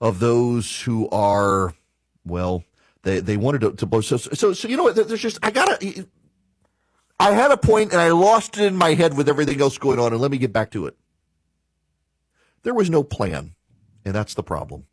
of 0.00 0.18
those 0.18 0.80
who 0.82 1.08
are, 1.10 1.74
well, 2.24 2.64
they, 3.02 3.20
they 3.20 3.36
wanted 3.36 3.60
to, 3.60 3.72
to 3.74 3.86
blow. 3.86 4.00
So, 4.00 4.16
so, 4.16 4.52
so, 4.52 4.66
you 4.66 4.76
know 4.76 4.82
what? 4.82 4.96
There's 4.96 5.20
just, 5.20 5.38
I 5.40 5.52
gotta, 5.52 6.04
I 7.20 7.32
had 7.32 7.50
a 7.50 7.56
point 7.58 7.92
and 7.92 8.00
I 8.00 8.08
lost 8.12 8.56
it 8.56 8.64
in 8.64 8.74
my 8.74 8.94
head 8.94 9.14
with 9.14 9.28
everything 9.28 9.60
else 9.60 9.76
going 9.76 9.98
on. 9.98 10.12
And 10.12 10.22
let 10.22 10.30
me 10.30 10.38
get 10.38 10.54
back 10.54 10.70
to 10.70 10.86
it. 10.86 10.96
There 12.62 12.72
was 12.72 12.88
no 12.88 13.02
plan. 13.02 13.54
And 14.06 14.14
that's 14.14 14.32
the 14.32 14.42
problem. 14.42 14.86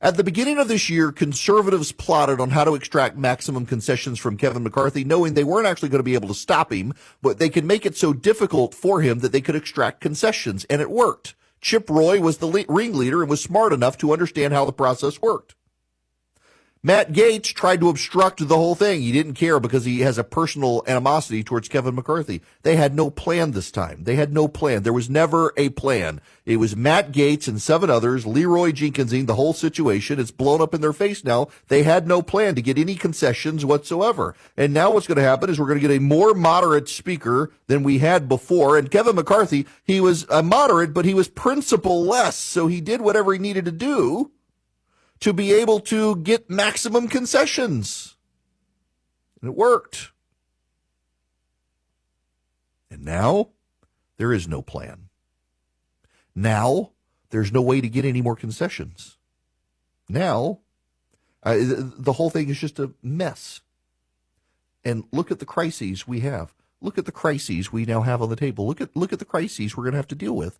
At 0.00 0.16
the 0.16 0.24
beginning 0.24 0.58
of 0.58 0.68
this 0.68 0.88
year, 0.88 1.12
conservatives 1.12 1.92
plotted 1.92 2.40
on 2.40 2.50
how 2.50 2.64
to 2.64 2.74
extract 2.74 3.18
maximum 3.18 3.66
concessions 3.66 4.18
from 4.18 4.38
Kevin 4.38 4.62
McCarthy, 4.62 5.04
knowing 5.04 5.34
they 5.34 5.44
weren't 5.44 5.66
actually 5.66 5.90
going 5.90 6.00
to 6.00 6.04
be 6.04 6.14
able 6.14 6.28
to 6.28 6.34
stop 6.34 6.72
him, 6.72 6.94
but 7.20 7.38
they 7.38 7.50
could 7.50 7.66
make 7.66 7.84
it 7.84 7.96
so 7.96 8.14
difficult 8.14 8.74
for 8.74 9.02
him 9.02 9.20
that 9.20 9.30
they 9.30 9.42
could 9.42 9.54
extract 9.54 10.00
concessions, 10.00 10.64
and 10.64 10.80
it 10.80 10.90
worked. 10.90 11.34
Chip 11.60 11.88
Roy 11.88 12.18
was 12.18 12.38
the 12.38 12.46
le- 12.46 12.64
ringleader 12.66 13.20
and 13.20 13.30
was 13.30 13.42
smart 13.42 13.72
enough 13.72 13.96
to 13.98 14.12
understand 14.12 14.52
how 14.52 14.64
the 14.64 14.72
process 14.72 15.22
worked. 15.22 15.54
Matt 16.84 17.12
Gaetz 17.12 17.54
tried 17.54 17.78
to 17.78 17.88
obstruct 17.88 18.48
the 18.48 18.56
whole 18.56 18.74
thing. 18.74 19.02
He 19.02 19.12
didn't 19.12 19.34
care 19.34 19.60
because 19.60 19.84
he 19.84 20.00
has 20.00 20.18
a 20.18 20.24
personal 20.24 20.82
animosity 20.88 21.44
towards 21.44 21.68
Kevin 21.68 21.94
McCarthy. 21.94 22.42
They 22.62 22.74
had 22.74 22.92
no 22.92 23.08
plan 23.08 23.52
this 23.52 23.70
time. 23.70 24.02
They 24.02 24.16
had 24.16 24.32
no 24.32 24.48
plan. 24.48 24.82
There 24.82 24.92
was 24.92 25.08
never 25.08 25.52
a 25.56 25.68
plan. 25.68 26.20
It 26.44 26.56
was 26.56 26.74
Matt 26.74 27.12
Gaetz 27.12 27.46
and 27.46 27.62
seven 27.62 27.88
others, 27.88 28.26
Leeroy 28.26 28.72
Jenkinsing, 28.72 29.26
the 29.26 29.36
whole 29.36 29.52
situation. 29.52 30.18
It's 30.18 30.32
blown 30.32 30.60
up 30.60 30.74
in 30.74 30.80
their 30.80 30.92
face 30.92 31.22
now. 31.22 31.46
They 31.68 31.84
had 31.84 32.08
no 32.08 32.20
plan 32.20 32.56
to 32.56 32.62
get 32.62 32.76
any 32.76 32.96
concessions 32.96 33.64
whatsoever. 33.64 34.34
And 34.56 34.74
now 34.74 34.90
what's 34.90 35.06
going 35.06 35.18
to 35.18 35.22
happen 35.22 35.50
is 35.50 35.60
we're 35.60 35.68
going 35.68 35.80
to 35.80 35.86
get 35.86 35.96
a 35.96 36.00
more 36.00 36.34
moderate 36.34 36.88
speaker 36.88 37.52
than 37.68 37.84
we 37.84 37.98
had 37.98 38.28
before. 38.28 38.76
And 38.76 38.90
Kevin 38.90 39.14
McCarthy, 39.14 39.68
he 39.84 40.00
was 40.00 40.26
a 40.28 40.42
moderate, 40.42 40.92
but 40.92 41.04
he 41.04 41.14
was 41.14 41.28
principle 41.28 42.02
less. 42.02 42.36
So 42.36 42.66
he 42.66 42.80
did 42.80 43.02
whatever 43.02 43.32
he 43.32 43.38
needed 43.38 43.66
to 43.66 43.70
do 43.70 44.32
to 45.22 45.32
be 45.32 45.52
able 45.52 45.78
to 45.78 46.16
get 46.16 46.50
maximum 46.50 47.06
concessions. 47.06 48.16
And 49.40 49.50
it 49.50 49.56
worked. 49.56 50.10
And 52.90 53.04
now 53.04 53.50
there 54.16 54.32
is 54.32 54.48
no 54.48 54.62
plan. 54.62 55.08
Now 56.34 56.90
there's 57.30 57.52
no 57.52 57.62
way 57.62 57.80
to 57.80 57.88
get 57.88 58.04
any 58.04 58.20
more 58.20 58.34
concessions. 58.34 59.16
Now 60.08 60.58
uh, 61.44 61.56
the 61.58 62.14
whole 62.14 62.30
thing 62.30 62.48
is 62.48 62.58
just 62.58 62.80
a 62.80 62.92
mess. 63.00 63.60
And 64.84 65.04
look 65.12 65.30
at 65.30 65.38
the 65.38 65.46
crises 65.46 66.06
we 66.06 66.20
have. 66.20 66.52
Look 66.80 66.98
at 66.98 67.06
the 67.06 67.12
crises 67.12 67.72
we 67.72 67.84
now 67.84 68.00
have 68.00 68.22
on 68.22 68.28
the 68.28 68.34
table. 68.34 68.66
Look 68.66 68.80
at 68.80 68.96
look 68.96 69.12
at 69.12 69.20
the 69.20 69.24
crises 69.24 69.76
we're 69.76 69.84
going 69.84 69.92
to 69.92 69.98
have 69.98 70.08
to 70.08 70.16
deal 70.16 70.34
with 70.34 70.58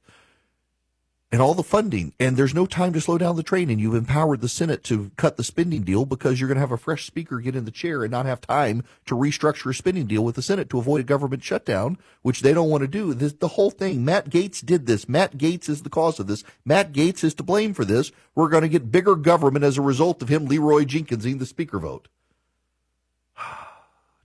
and 1.32 1.40
all 1.40 1.54
the 1.54 1.62
funding. 1.62 2.12
And 2.20 2.36
there's 2.36 2.54
no 2.54 2.66
time 2.66 2.92
to 2.92 3.00
slow 3.00 3.16
down 3.16 3.36
the 3.36 3.42
train. 3.42 3.70
And 3.70 3.80
you've 3.80 3.94
empowered 3.94 4.42
the 4.42 4.48
Senate 4.50 4.84
to 4.84 5.10
cut 5.16 5.38
the 5.38 5.42
spending 5.42 5.82
deal 5.82 6.04
because 6.04 6.38
you're 6.38 6.46
going 6.46 6.56
to 6.56 6.60
have 6.60 6.70
a 6.70 6.76
fresh 6.76 7.06
speaker 7.06 7.40
get 7.40 7.56
in 7.56 7.64
the 7.64 7.70
chair 7.70 8.02
and 8.02 8.10
not 8.10 8.26
have 8.26 8.42
time 8.42 8.84
to 9.06 9.14
restructure 9.14 9.70
a 9.70 9.74
spending 9.74 10.06
deal 10.06 10.22
with 10.22 10.34
the 10.34 10.42
Senate 10.42 10.68
to 10.70 10.78
avoid 10.78 11.00
a 11.00 11.04
government 11.04 11.42
shutdown, 11.42 11.96
which 12.20 12.42
they 12.42 12.52
don't 12.52 12.68
want 12.68 12.82
to 12.82 12.88
do. 12.88 13.14
This, 13.14 13.32
the 13.32 13.48
whole 13.48 13.70
thing. 13.70 14.04
Matt 14.04 14.28
Gaetz 14.28 14.64
did 14.64 14.86
this. 14.86 15.08
Matt 15.08 15.38
Gaetz 15.38 15.70
is 15.70 15.82
the 15.82 15.90
cause 15.90 16.20
of 16.20 16.26
this. 16.26 16.44
Matt 16.66 16.92
Gaetz 16.92 17.24
is 17.24 17.34
to 17.34 17.42
blame 17.42 17.72
for 17.72 17.86
this. 17.86 18.12
We're 18.34 18.50
going 18.50 18.62
to 18.62 18.68
get 18.68 18.92
bigger 18.92 19.16
government 19.16 19.64
as 19.64 19.78
a 19.78 19.82
result 19.82 20.20
of 20.20 20.28
him, 20.28 20.44
Leeroy 20.44 20.84
Jenkinsing 20.84 21.38
the 21.38 21.46
speaker 21.46 21.78
vote. 21.78 22.08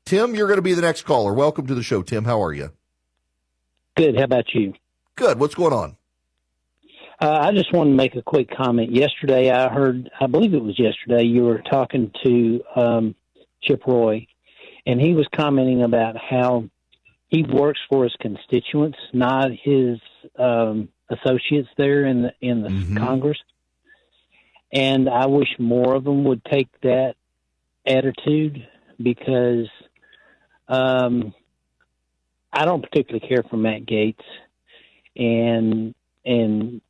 Tim, 0.05 0.35
you're 0.35 0.47
going 0.47 0.57
to 0.57 0.61
be 0.61 0.73
the 0.73 0.81
next 0.81 1.03
caller. 1.03 1.33
Welcome 1.33 1.67
to 1.67 1.75
the 1.75 1.83
show, 1.83 2.01
Tim. 2.01 2.25
How 2.25 2.43
are 2.43 2.53
you? 2.53 2.71
Good. 3.95 4.17
How 4.17 4.25
about 4.25 4.53
you? 4.53 4.73
Good. 5.15 5.39
What's 5.39 5.55
going 5.55 5.73
on? 5.73 5.97
Uh, 7.19 7.37
I 7.41 7.51
just 7.51 7.73
wanted 7.73 7.91
to 7.91 7.95
make 7.95 8.15
a 8.15 8.21
quick 8.21 8.49
comment. 8.55 8.91
Yesterday, 8.91 9.49
I 9.49 9.69
heard, 9.69 10.09
I 10.19 10.27
believe 10.27 10.53
it 10.53 10.63
was 10.63 10.77
yesterday, 10.77 11.23
you 11.23 11.43
were 11.43 11.63
talking 11.63 12.11
to 12.23 12.61
um, 12.75 13.15
Chip 13.63 13.87
Roy, 13.87 14.27
and 14.85 15.01
he 15.01 15.13
was 15.15 15.27
commenting 15.35 15.81
about 15.81 16.15
how 16.17 16.65
he 17.29 17.41
works 17.43 17.79
for 17.89 18.03
his 18.03 18.15
constituents, 18.21 18.99
not 19.13 19.49
his 19.51 19.99
um, 20.37 20.89
associates 21.09 21.69
there 21.77 22.05
in 22.05 22.21
the 22.21 22.33
in 22.41 22.61
the 22.61 22.69
Mhm. 22.69 22.97
Congress. 22.97 23.37
And 24.71 25.09
I 25.09 25.25
wish 25.27 25.49
more 25.57 25.95
of 25.95 26.03
them 26.03 26.23
would 26.25 26.43
take 26.45 26.67
that 26.81 27.15
attitude 27.85 28.67
because 29.01 29.67
um, 30.67 31.33
I 32.53 32.65
don't 32.65 32.81
particularly 32.83 33.27
care 33.27 33.43
for 33.49 33.57
Matt 33.57 33.85
Gaetz, 33.85 34.23
and 35.15 35.95
and 36.25 36.81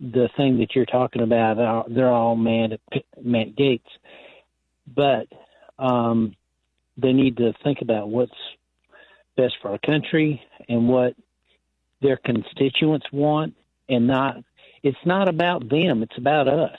the 0.00 0.28
thing 0.36 0.58
that 0.58 0.74
you're 0.74 0.86
talking 0.86 1.22
about, 1.22 1.92
they're 1.92 2.10
all 2.10 2.36
mad 2.36 2.72
at 2.72 3.04
Matt 3.22 3.54
Gaetz, 3.56 3.82
but 4.86 5.28
um, 5.78 6.34
they 6.96 7.12
need 7.12 7.36
to 7.38 7.52
think 7.62 7.80
about 7.80 8.08
what's 8.08 8.32
best 9.36 9.54
for 9.60 9.70
our 9.70 9.78
country 9.78 10.42
and 10.68 10.88
what 10.88 11.14
their 12.00 12.16
constituents 12.16 13.06
want, 13.12 13.54
and 13.88 14.06
not. 14.06 14.36
It's 14.82 14.96
not 15.06 15.28
about 15.28 15.68
them; 15.70 16.02
it's 16.02 16.18
about 16.18 16.46
us 16.48 16.78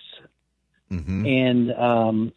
Mm-hmm. 0.91 1.25
and 1.25 1.71
um, 1.73 2.33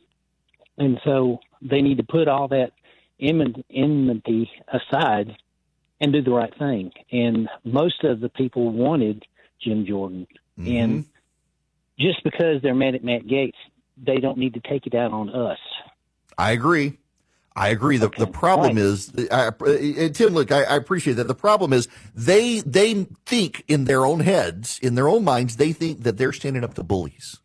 and 0.79 0.99
so 1.05 1.39
they 1.61 1.83
need 1.83 1.99
to 1.99 2.03
put 2.03 2.29
all 2.29 2.49
that 2.49 2.73
enmity 3.21 4.51
aside 4.73 5.37
and 6.01 6.13
do 6.13 6.23
the 6.23 6.31
right 6.31 6.57
thing. 6.59 6.93
And 7.13 7.49
most 7.65 8.05
of 8.05 8.21
the 8.21 8.31
people 8.31 8.71
wanted 8.71 9.25
Jim 9.61 9.85
Jordan. 9.85 10.27
Mm-hmm. 10.59 10.77
And 10.77 11.05
just 11.99 12.23
because 12.25 12.63
they're 12.63 12.75
mad 12.75 12.95
at 12.95 13.05
Matt 13.05 13.27
Gaetz, 13.27 13.55
they 13.97 14.19
don't 14.19 14.39
need 14.39 14.55
to 14.55 14.61
take 14.61 14.87
it 14.87 14.95
out 14.95 15.13
on 15.13 15.31
us. 15.31 15.59
I 16.37 16.53
agree. 16.53 16.99
I 17.57 17.71
agree. 17.71 17.97
The, 17.97 18.07
okay. 18.07 18.21
the 18.21 18.31
problem 18.31 18.77
right. 18.77 18.85
is, 18.85 19.13
I, 19.33 19.51
Tim, 20.11 20.33
look, 20.33 20.53
I, 20.53 20.63
I, 20.63 20.77
appreciate 20.77 21.15
that. 21.15 21.27
The 21.27 21.35
problem 21.35 21.73
is 21.73 21.89
they 22.15 22.61
they 22.61 23.05
think 23.27 23.65
in 23.67 23.85
their 23.85 24.07
own 24.07 24.21
heads, 24.21 24.79
in 24.81 24.95
their 24.95 25.09
own 25.09 25.25
minds, 25.25 25.57
they 25.57 25.73
think 25.73 26.05
that 26.05 26.19
they're 26.19 26.33
standing 26.33 26.63
up 26.63 26.75
to 26.75 26.85
bullies 26.85 27.39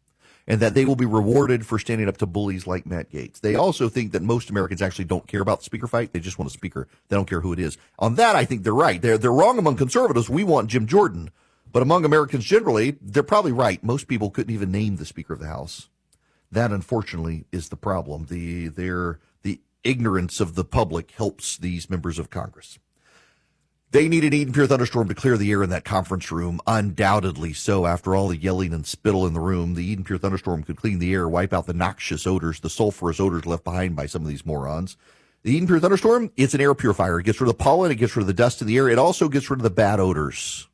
and 0.46 0.60
that 0.60 0.76
they 0.76 0.86
will 0.86 0.96
be 0.96 1.06
rewarded 1.06 1.66
for 1.66 1.80
standing 1.80 2.08
up 2.08 2.18
to 2.18 2.28
bullies 2.28 2.68
like 2.68 2.86
Matt 2.86 3.12
Gaetz. 3.12 3.40
They 3.40 3.56
also 3.56 3.90
think 3.90 4.12
that 4.12 4.22
most 4.22 4.50
Americans 4.52 4.82
actually 4.82 5.06
don't 5.06 5.26
care 5.26 5.42
about 5.42 5.60
the 5.60 5.66
speaker 5.66 5.88
fight. 5.88 6.14
They 6.14 6.20
just 6.20 6.38
want 6.38 6.52
a 6.52 6.54
speaker. 6.54 6.88
They 7.08 7.16
don't 7.16 7.28
care 7.28 7.42
who 7.42 7.54
it 7.54 7.60
is. 7.60 7.78
On 7.98 8.16
that, 8.16 8.36
I 8.36 8.46
think 8.46 8.64
they're 8.64 8.74
right. 8.74 9.02
They're, 9.02 9.18
they're 9.18 9.32
wrong 9.32 9.58
among 9.58 9.78
conservatives. 9.78 10.30
We 10.30 10.44
want 10.44 10.70
Jim 10.70 10.86
Jordan. 10.86 11.32
But 11.74 11.82
among 11.82 12.06
Americans 12.06 12.46
generally, 12.46 12.98
they're 13.02 13.24
probably 13.24 13.52
right. 13.52 13.84
Most 13.84 14.08
people 14.08 14.30
couldn't 14.30 14.54
even 14.54 14.72
name 14.72 14.96
the 14.96 15.06
Speaker 15.06 15.34
of 15.34 15.40
the 15.40 15.48
House. 15.48 15.90
That, 16.52 16.72
unfortunately, 16.72 17.46
is 17.52 17.70
the 17.70 17.76
problem. 17.76 18.28
The, 18.30 18.68
their, 18.70 19.20
the 19.42 19.60
ignorance 19.84 20.40
of 20.40 20.54
the 20.54 20.64
public 20.64 21.12
helps 21.12 21.58
these 21.58 21.90
members 21.90 22.20
of 22.20 22.30
Congress. 22.30 22.78
They 23.90 24.08
need 24.08 24.24
an 24.24 24.34
Eden 24.34 24.54
Pure 24.54 24.68
thunderstorm 24.68 25.08
to 25.08 25.16
clear 25.16 25.38
the 25.38 25.52
air 25.52 25.62
in 25.64 25.72
that 25.72 25.84
conference 25.84 26.32
room. 26.32 26.60
Undoubtedly 26.66 27.54
so. 27.54 27.88
After 27.88 28.16
all 28.16 28.28
the 28.28 28.38
yelling 28.38 28.74
and 28.74 28.86
spittle 28.86 29.26
in 29.26 29.34
the 29.34 29.40
room, 29.40 29.74
the 29.74 29.84
Eden 29.84 30.04
Pure 30.04 30.20
thunderstorm 30.20 30.64
could 30.64 30.78
clean 30.78 31.00
the 31.00 31.14
air, 31.14 31.28
wipe 31.28 31.54
out 31.54 31.66
the 31.66 31.74
noxious 31.74 32.26
odors, 32.28 32.60
the 32.60 32.70
sulfurous 32.70 33.20
odors 33.20 33.46
left 33.48 33.64
behind 33.64 33.96
by 33.96 34.06
some 34.06 34.22
of 34.22 34.28
these 34.28 34.46
morons. 34.46 34.96
The 35.44 35.56
Eden 35.56 35.68
Pure 35.68 35.80
thunderstorm, 35.80 36.32
it's 36.38 36.54
an 36.54 36.62
air 36.62 36.74
purifier. 36.74 37.20
It 37.20 37.24
gets 37.24 37.42
rid 37.42 37.50
of 37.50 37.58
the 37.58 37.64
pollen, 37.64 37.92
it 37.92 37.96
gets 37.96 38.16
rid 38.16 38.22
of 38.22 38.28
the 38.28 38.34
dust 38.34 38.62
in 38.62 38.68
the 38.68 38.78
air. 38.78 38.90
It 38.90 38.98
also 39.00 39.28
gets 39.28 39.50
rid 39.50 39.60
of 39.60 39.64
the 39.64 39.70
bad 39.70 40.00
odors, 40.00 40.68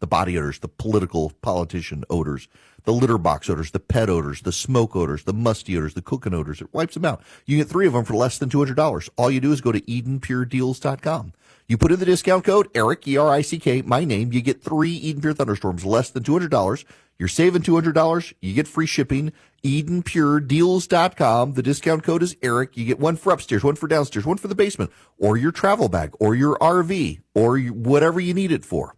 the 0.00 0.06
body 0.06 0.36
odors, 0.36 0.58
the 0.58 0.68
political 0.68 1.32
politician 1.42 2.04
odors, 2.10 2.48
the 2.84 2.92
litter 2.92 3.18
box 3.18 3.50
odors, 3.50 3.72
the 3.72 3.80
pet 3.80 4.08
odors, 4.08 4.42
the 4.42 4.52
smoke 4.52 4.94
odors, 4.94 5.24
the 5.24 5.32
musty 5.32 5.76
odors, 5.76 5.94
the 5.94 6.02
cooking 6.02 6.34
odors. 6.34 6.60
It 6.60 6.72
wipes 6.72 6.94
them 6.94 7.04
out. 7.04 7.22
You 7.44 7.56
get 7.56 7.68
three 7.68 7.86
of 7.86 7.92
them 7.92 8.04
for 8.04 8.14
less 8.14 8.38
than 8.38 8.48
$200. 8.48 9.08
All 9.16 9.30
you 9.30 9.40
do 9.40 9.52
is 9.52 9.60
go 9.60 9.72
to 9.72 9.80
EdenPureDeals.com. 9.80 11.32
You 11.68 11.76
put 11.76 11.90
in 11.90 11.98
the 11.98 12.06
discount 12.06 12.44
code 12.44 12.68
ERICK, 12.74 13.08
E-R-I-C-K, 13.08 13.82
my 13.82 14.04
name. 14.04 14.32
You 14.32 14.40
get 14.40 14.62
three 14.62 14.92
Eden 14.92 15.20
Pure 15.20 15.34
Thunderstorms, 15.34 15.84
less 15.84 16.10
than 16.10 16.22
$200. 16.22 16.84
You're 17.18 17.28
saving 17.28 17.62
$200. 17.62 18.34
You 18.40 18.54
get 18.54 18.68
free 18.68 18.86
shipping. 18.86 19.32
EdenPureDeals.com. 19.64 21.54
The 21.54 21.62
discount 21.62 22.04
code 22.04 22.22
is 22.22 22.36
ERICK. 22.40 22.76
You 22.76 22.84
get 22.84 23.00
one 23.00 23.16
for 23.16 23.32
upstairs, 23.32 23.64
one 23.64 23.74
for 23.74 23.88
downstairs, 23.88 24.24
one 24.24 24.36
for 24.36 24.46
the 24.46 24.54
basement, 24.54 24.92
or 25.18 25.36
your 25.36 25.50
travel 25.50 25.88
bag, 25.88 26.12
or 26.20 26.36
your 26.36 26.56
RV, 26.58 27.20
or 27.34 27.58
whatever 27.58 28.20
you 28.20 28.32
need 28.32 28.52
it 28.52 28.64
for. 28.64 28.94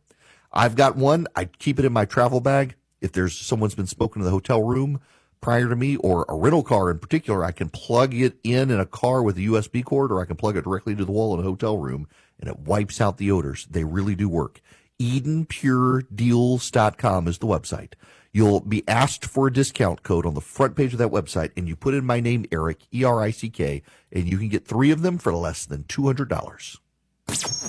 I've 0.53 0.77
got 0.77 0.97
one. 0.97 1.27
I 1.37 1.47
keep 1.47 1.79
it 1.79 1.85
in 1.85 1.93
my 1.93 2.05
travel 2.05 2.41
bag. 2.41 2.75
If 3.01 3.13
there's 3.13 3.39
someone's 3.39 3.75
been 3.75 3.87
spoken 3.87 4.21
to 4.21 4.25
the 4.25 4.33
hotel 4.33 4.63
room 4.63 5.01
prior 5.41 5.69
to 5.69 5.77
me, 5.77 5.97
or 5.97 6.27
a 6.29 6.35
rental 6.35 6.65
car 6.65 6.91
in 6.91 6.99
particular, 6.99 7.45
I 7.45 7.53
can 7.53 7.69
plug 7.69 8.13
it 8.13 8.39
in 8.43 8.71
in 8.71 8.81
a 8.81 8.87
car 8.87 9.23
with 9.23 9.37
a 9.37 9.43
USB 9.43 9.85
cord, 9.85 10.11
or 10.11 10.21
I 10.21 10.25
can 10.25 10.35
plug 10.35 10.57
it 10.57 10.65
directly 10.65 10.97
to 10.97 11.05
the 11.05 11.13
wall 11.13 11.33
in 11.35 11.41
a 11.41 11.45
hotel 11.45 11.79
room 11.79 12.09
and 12.41 12.49
it 12.49 12.61
wipes 12.61 13.01
out 13.01 13.19
the 13.19 13.31
odors. 13.31 13.67
They 13.71 13.85
really 13.85 14.15
do 14.15 14.29
work. 14.29 14.61
EdenPureDeals.com 15.01 17.29
is 17.29 17.39
the 17.39 17.47
website. 17.47 17.93
You'll 18.33 18.61
be 18.61 18.87
asked 18.87 19.25
for 19.25 19.47
a 19.47 19.53
discount 19.53 20.03
code 20.03 20.27
on 20.27 20.35
the 20.35 20.41
front 20.41 20.77
page 20.77 20.93
of 20.93 20.99
that 20.99 21.11
website, 21.11 21.53
and 21.57 21.67
you 21.67 21.77
put 21.77 21.95
in 21.95 22.05
my 22.05 22.21
name, 22.21 22.45
Erick, 22.53 22.81
E 22.93 23.03
R 23.03 23.23
I 23.23 23.31
C 23.31 23.49
K, 23.49 23.83
and 24.13 24.29
you 24.29 24.37
can 24.39 24.49
get 24.49 24.67
three 24.67 24.91
of 24.91 25.03
them 25.03 25.19
for 25.19 25.35
less 25.35 25.65
than 25.65 25.85
$200. 25.85 26.79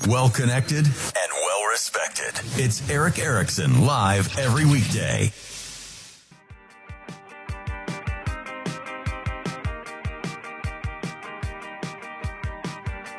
Well 0.08 0.30
connected 0.30 0.86
and 2.10 2.18
well 2.18 2.28
respected. 2.28 2.64
It's 2.64 2.90
Erick 2.90 3.20
Erickson 3.20 3.86
live 3.86 4.38
every 4.38 4.66
weekday. 4.66 5.32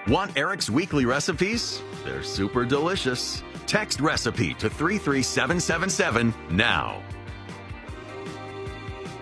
Want 0.08 0.36
Erick's 0.36 0.68
weekly 0.68 1.04
recipes? 1.04 1.82
They're 2.04 2.22
super 2.22 2.64
delicious. 2.64 3.44
Text 3.66 4.00
recipe 4.00 4.54
to 4.54 4.68
33777 4.68 6.34
now. 6.50 7.02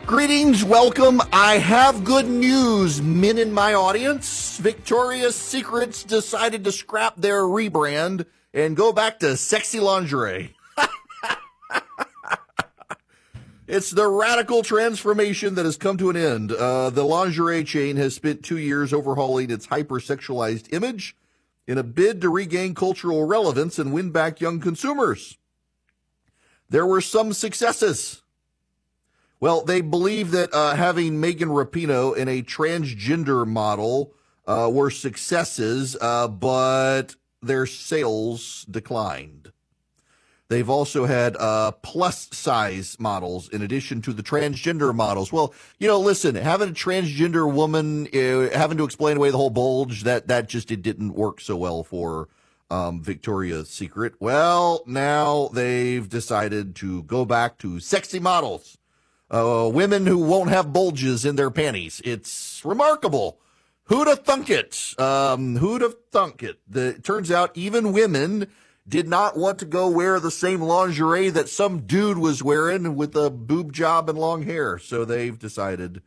Greetings, 0.06 0.64
welcome. 0.64 1.20
I 1.30 1.58
have 1.58 2.04
good 2.04 2.26
news, 2.26 3.02
men 3.02 3.36
in 3.36 3.52
my 3.52 3.74
audience. 3.74 4.56
Victoria's 4.56 5.36
Secrets 5.36 6.02
decided 6.02 6.64
to 6.64 6.72
scrap 6.72 7.16
their 7.16 7.42
rebrand 7.42 8.24
and 8.52 8.76
go 8.76 8.92
back 8.92 9.18
to 9.20 9.36
sexy 9.36 9.80
lingerie. 9.80 10.54
It's 13.68 13.90
the 13.90 14.08
radical 14.08 14.62
transformation 14.62 15.54
that 15.56 15.66
has 15.66 15.76
come 15.76 15.98
to 15.98 16.08
an 16.08 16.16
end. 16.16 16.52
Uh, 16.52 16.88
the 16.88 17.04
lingerie 17.04 17.64
chain 17.64 17.96
has 17.96 18.14
spent 18.14 18.42
two 18.42 18.56
years 18.56 18.94
overhauling 18.94 19.50
its 19.50 19.66
hypersexualized 19.66 20.72
image 20.72 21.14
in 21.66 21.76
a 21.76 21.82
bid 21.82 22.22
to 22.22 22.30
regain 22.30 22.74
cultural 22.74 23.24
relevance 23.24 23.78
and 23.78 23.92
win 23.92 24.10
back 24.10 24.40
young 24.40 24.58
consumers. 24.58 25.36
There 26.70 26.86
were 26.86 27.02
some 27.02 27.34
successes. 27.34 28.22
Well, 29.38 29.62
they 29.62 29.82
believe 29.82 30.30
that 30.30 30.54
uh, 30.54 30.74
having 30.74 31.20
Megan 31.20 31.50
Rapinoe 31.50 32.16
in 32.16 32.26
a 32.26 32.42
transgender 32.42 33.46
model 33.46 34.14
uh, 34.46 34.70
were 34.72 34.90
successes, 34.90 35.94
uh, 36.00 36.26
but 36.26 37.16
their 37.42 37.66
sales 37.66 38.66
declined. 38.70 39.52
They've 40.48 40.70
also 40.70 41.04
had 41.04 41.36
uh, 41.36 41.72
plus 41.72 42.28
size 42.32 42.96
models 42.98 43.50
in 43.50 43.60
addition 43.60 44.00
to 44.02 44.14
the 44.14 44.22
transgender 44.22 44.94
models. 44.94 45.30
Well, 45.30 45.52
you 45.78 45.86
know, 45.86 46.00
listen, 46.00 46.36
having 46.36 46.70
a 46.70 46.72
transgender 46.72 47.52
woman 47.52 48.06
uh, 48.14 48.56
having 48.56 48.78
to 48.78 48.84
explain 48.84 49.18
away 49.18 49.30
the 49.30 49.36
whole 49.36 49.50
bulge 49.50 50.04
that 50.04 50.28
that 50.28 50.48
just 50.48 50.70
it 50.70 50.80
didn't 50.80 51.12
work 51.12 51.42
so 51.42 51.54
well 51.54 51.84
for 51.84 52.28
um, 52.70 53.02
Victoria's 53.02 53.68
Secret. 53.68 54.14
Well, 54.20 54.82
now 54.86 55.50
they've 55.52 56.08
decided 56.08 56.74
to 56.76 57.02
go 57.02 57.26
back 57.26 57.58
to 57.58 57.78
sexy 57.78 58.18
models, 58.18 58.78
uh, 59.30 59.70
women 59.72 60.06
who 60.06 60.18
won't 60.18 60.48
have 60.48 60.72
bulges 60.72 61.26
in 61.26 61.36
their 61.36 61.50
panties. 61.50 62.00
It's 62.06 62.62
remarkable. 62.64 63.38
Who'd 63.88 64.06
have 64.06 64.24
thunk 64.24 64.50
it? 64.50 64.94
Um, 64.98 65.56
who'd 65.56 65.80
have 65.80 65.94
thunk 66.10 66.42
it? 66.42 66.60
The, 66.68 66.88
it 66.88 67.04
turns 67.04 67.30
out 67.30 67.50
even 67.54 67.92
women 67.92 68.48
did 68.86 69.08
not 69.08 69.36
want 69.36 69.58
to 69.58 69.64
go 69.64 69.88
wear 69.88 70.20
the 70.20 70.30
same 70.30 70.60
lingerie 70.60 71.30
that 71.30 71.48
some 71.48 71.80
dude 71.86 72.18
was 72.18 72.42
wearing 72.42 72.96
with 72.96 73.16
a 73.16 73.30
boob 73.30 73.72
job 73.72 74.10
and 74.10 74.18
long 74.18 74.42
hair. 74.42 74.78
So 74.78 75.04
they've 75.04 75.38
decided 75.38 76.02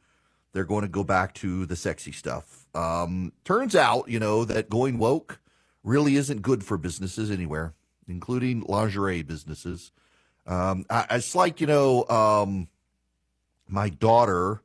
they're 0.54 0.64
going 0.64 0.84
to 0.84 0.88
go 0.88 1.04
back 1.04 1.34
to 1.36 1.66
the 1.66 1.76
sexy 1.76 2.12
stuff. 2.12 2.68
Um, 2.76 3.34
turns 3.46 3.76
out, 3.76 4.08
you 4.08 4.20
know, 4.20 4.46
that 4.46 4.70
going 4.70 5.00
woke 5.00 5.40
really 5.84 6.16
isn't 6.16 6.44
good 6.44 6.64
for 6.64 6.78
businesses 6.78 7.32
anywhere, 7.32 7.74
including 8.08 8.62
lingerie 8.62 9.24
businesses. 9.24 9.92
Um, 10.46 10.86
I, 10.88 11.06
it's 11.12 11.34
like, 11.34 11.62
you 11.62 11.68
know, 11.68 12.08
um, 12.08 12.68
my 13.68 13.90
daughter 13.90 14.62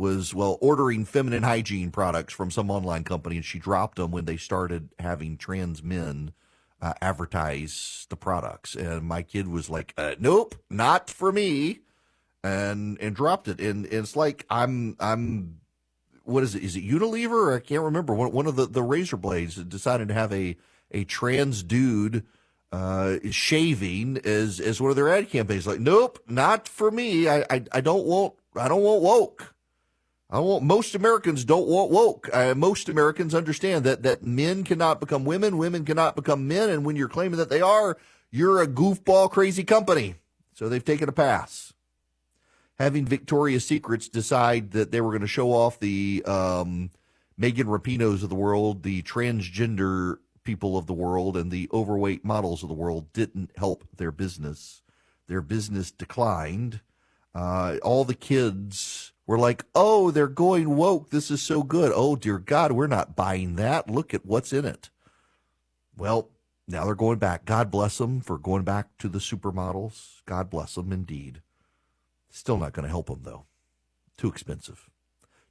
was, 0.00 0.34
well, 0.34 0.58
ordering 0.60 1.04
feminine 1.04 1.42
hygiene 1.42 1.90
products 1.90 2.32
from 2.32 2.50
some 2.50 2.70
online 2.70 3.04
company 3.04 3.36
and 3.36 3.44
she 3.44 3.58
dropped 3.58 3.96
them 3.96 4.10
when 4.10 4.24
they 4.24 4.36
started 4.36 4.88
having 4.98 5.36
trans 5.36 5.82
men 5.82 6.32
uh, 6.82 6.94
advertise 7.00 8.06
the 8.08 8.16
products. 8.16 8.74
And 8.74 9.02
my 9.02 9.22
kid 9.22 9.46
was 9.46 9.68
like, 9.68 9.92
uh, 9.96 10.14
"Nope, 10.18 10.54
not 10.70 11.10
for 11.10 11.30
me," 11.30 11.80
and 12.42 12.98
and 13.00 13.14
dropped 13.14 13.48
it. 13.48 13.60
And, 13.60 13.84
and, 13.84 13.92
it's 13.92 14.16
like 14.16 14.46
I'm 14.50 14.96
I'm 14.98 15.60
what 16.24 16.42
is 16.42 16.54
it? 16.54 16.62
Is 16.62 16.76
it 16.76 16.84
Unilever? 16.84 17.54
I 17.54 17.60
can't 17.60 17.82
remember. 17.82 18.14
One 18.14 18.32
one 18.32 18.46
of 18.46 18.56
the 18.56 18.66
the 18.66 18.82
razor 18.82 19.16
blades 19.16 19.56
decided 19.56 20.08
to 20.08 20.14
have 20.14 20.32
a 20.32 20.56
a 20.90 21.04
trans 21.04 21.62
dude 21.62 22.24
uh, 22.72 23.16
shaving 23.30 24.18
as 24.24 24.60
as 24.60 24.80
one 24.80 24.90
of 24.90 24.96
their 24.96 25.12
ad 25.12 25.28
campaigns. 25.28 25.66
Like, 25.66 25.80
nope, 25.80 26.18
not 26.28 26.68
for 26.68 26.90
me. 26.90 27.28
I 27.28 27.44
I, 27.50 27.64
I 27.72 27.80
don't 27.80 28.06
want 28.06 28.34
I 28.56 28.68
don't 28.68 28.82
want 28.82 29.02
woke. 29.02 29.54
I 30.32 30.38
want 30.38 30.62
most 30.62 30.94
Americans 30.94 31.44
don't 31.44 31.66
want 31.66 31.90
woke. 31.90 32.30
Uh, 32.32 32.54
most 32.54 32.88
Americans 32.88 33.34
understand 33.34 33.84
that 33.84 34.04
that 34.04 34.24
men 34.24 34.62
cannot 34.62 35.00
become 35.00 35.24
women, 35.24 35.58
women 35.58 35.84
cannot 35.84 36.14
become 36.14 36.46
men, 36.46 36.70
and 36.70 36.84
when 36.84 36.94
you're 36.94 37.08
claiming 37.08 37.38
that 37.38 37.50
they 37.50 37.60
are, 37.60 37.98
you're 38.30 38.62
a 38.62 38.68
goofball 38.68 39.30
crazy 39.30 39.64
company. 39.64 40.14
So 40.54 40.68
they've 40.68 40.84
taken 40.84 41.08
a 41.08 41.12
pass. 41.12 41.72
Having 42.78 43.06
Victoria's 43.06 43.66
Secrets 43.66 44.08
decide 44.08 44.70
that 44.70 44.92
they 44.92 45.00
were 45.00 45.10
going 45.10 45.20
to 45.20 45.26
show 45.26 45.52
off 45.52 45.80
the 45.80 46.22
um, 46.26 46.90
Megan 47.36 47.66
Rapinoes 47.66 48.22
of 48.22 48.28
the 48.28 48.36
world, 48.36 48.82
the 48.84 49.02
transgender 49.02 50.18
people 50.44 50.78
of 50.78 50.86
the 50.86 50.94
world, 50.94 51.36
and 51.36 51.50
the 51.50 51.68
overweight 51.72 52.24
models 52.24 52.62
of 52.62 52.68
the 52.68 52.74
world 52.74 53.12
didn't 53.12 53.50
help 53.56 53.84
their 53.96 54.12
business. 54.12 54.82
Their 55.26 55.40
business 55.40 55.90
declined. 55.90 56.80
Uh, 57.34 57.76
all 57.82 58.04
the 58.04 58.14
kids 58.14 59.12
We're 59.30 59.38
like, 59.38 59.64
oh, 59.76 60.10
they're 60.10 60.26
going 60.26 60.74
woke. 60.74 61.10
This 61.10 61.30
is 61.30 61.40
so 61.40 61.62
good. 61.62 61.92
Oh, 61.94 62.16
dear 62.16 62.36
God, 62.36 62.72
we're 62.72 62.88
not 62.88 63.14
buying 63.14 63.54
that. 63.54 63.88
Look 63.88 64.12
at 64.12 64.26
what's 64.26 64.52
in 64.52 64.64
it. 64.64 64.90
Well, 65.96 66.30
now 66.66 66.84
they're 66.84 66.96
going 66.96 67.20
back. 67.20 67.44
God 67.44 67.70
bless 67.70 67.98
them 67.98 68.20
for 68.22 68.38
going 68.38 68.64
back 68.64 68.88
to 68.98 69.08
the 69.08 69.20
supermodels. 69.20 70.22
God 70.26 70.50
bless 70.50 70.74
them 70.74 70.92
indeed. 70.92 71.42
Still 72.28 72.58
not 72.58 72.72
going 72.72 72.82
to 72.82 72.90
help 72.90 73.06
them, 73.06 73.20
though. 73.22 73.44
Too 74.18 74.26
expensive. 74.26 74.90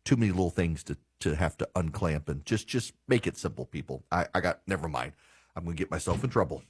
Too 0.04 0.18
many 0.18 0.34
little 0.34 0.50
things 0.50 0.84
to, 0.84 0.98
to 1.22 1.36
have 1.36 1.58
to 1.60 1.70
unclamp 1.74 2.28
and 2.28 2.46
just 2.46 2.68
just 2.68 2.92
make 3.08 3.26
it 3.28 3.38
simple, 3.38 3.64
people. 3.64 4.04
I, 4.12 4.28
I 4.36 4.42
got 4.42 4.60
never 4.68 4.90
mind. 4.90 5.14
I'm 5.56 5.64
going 5.64 5.78
to 5.78 5.82
get 5.82 5.90
myself 5.90 6.22
in 6.22 6.30
trouble. 6.30 6.64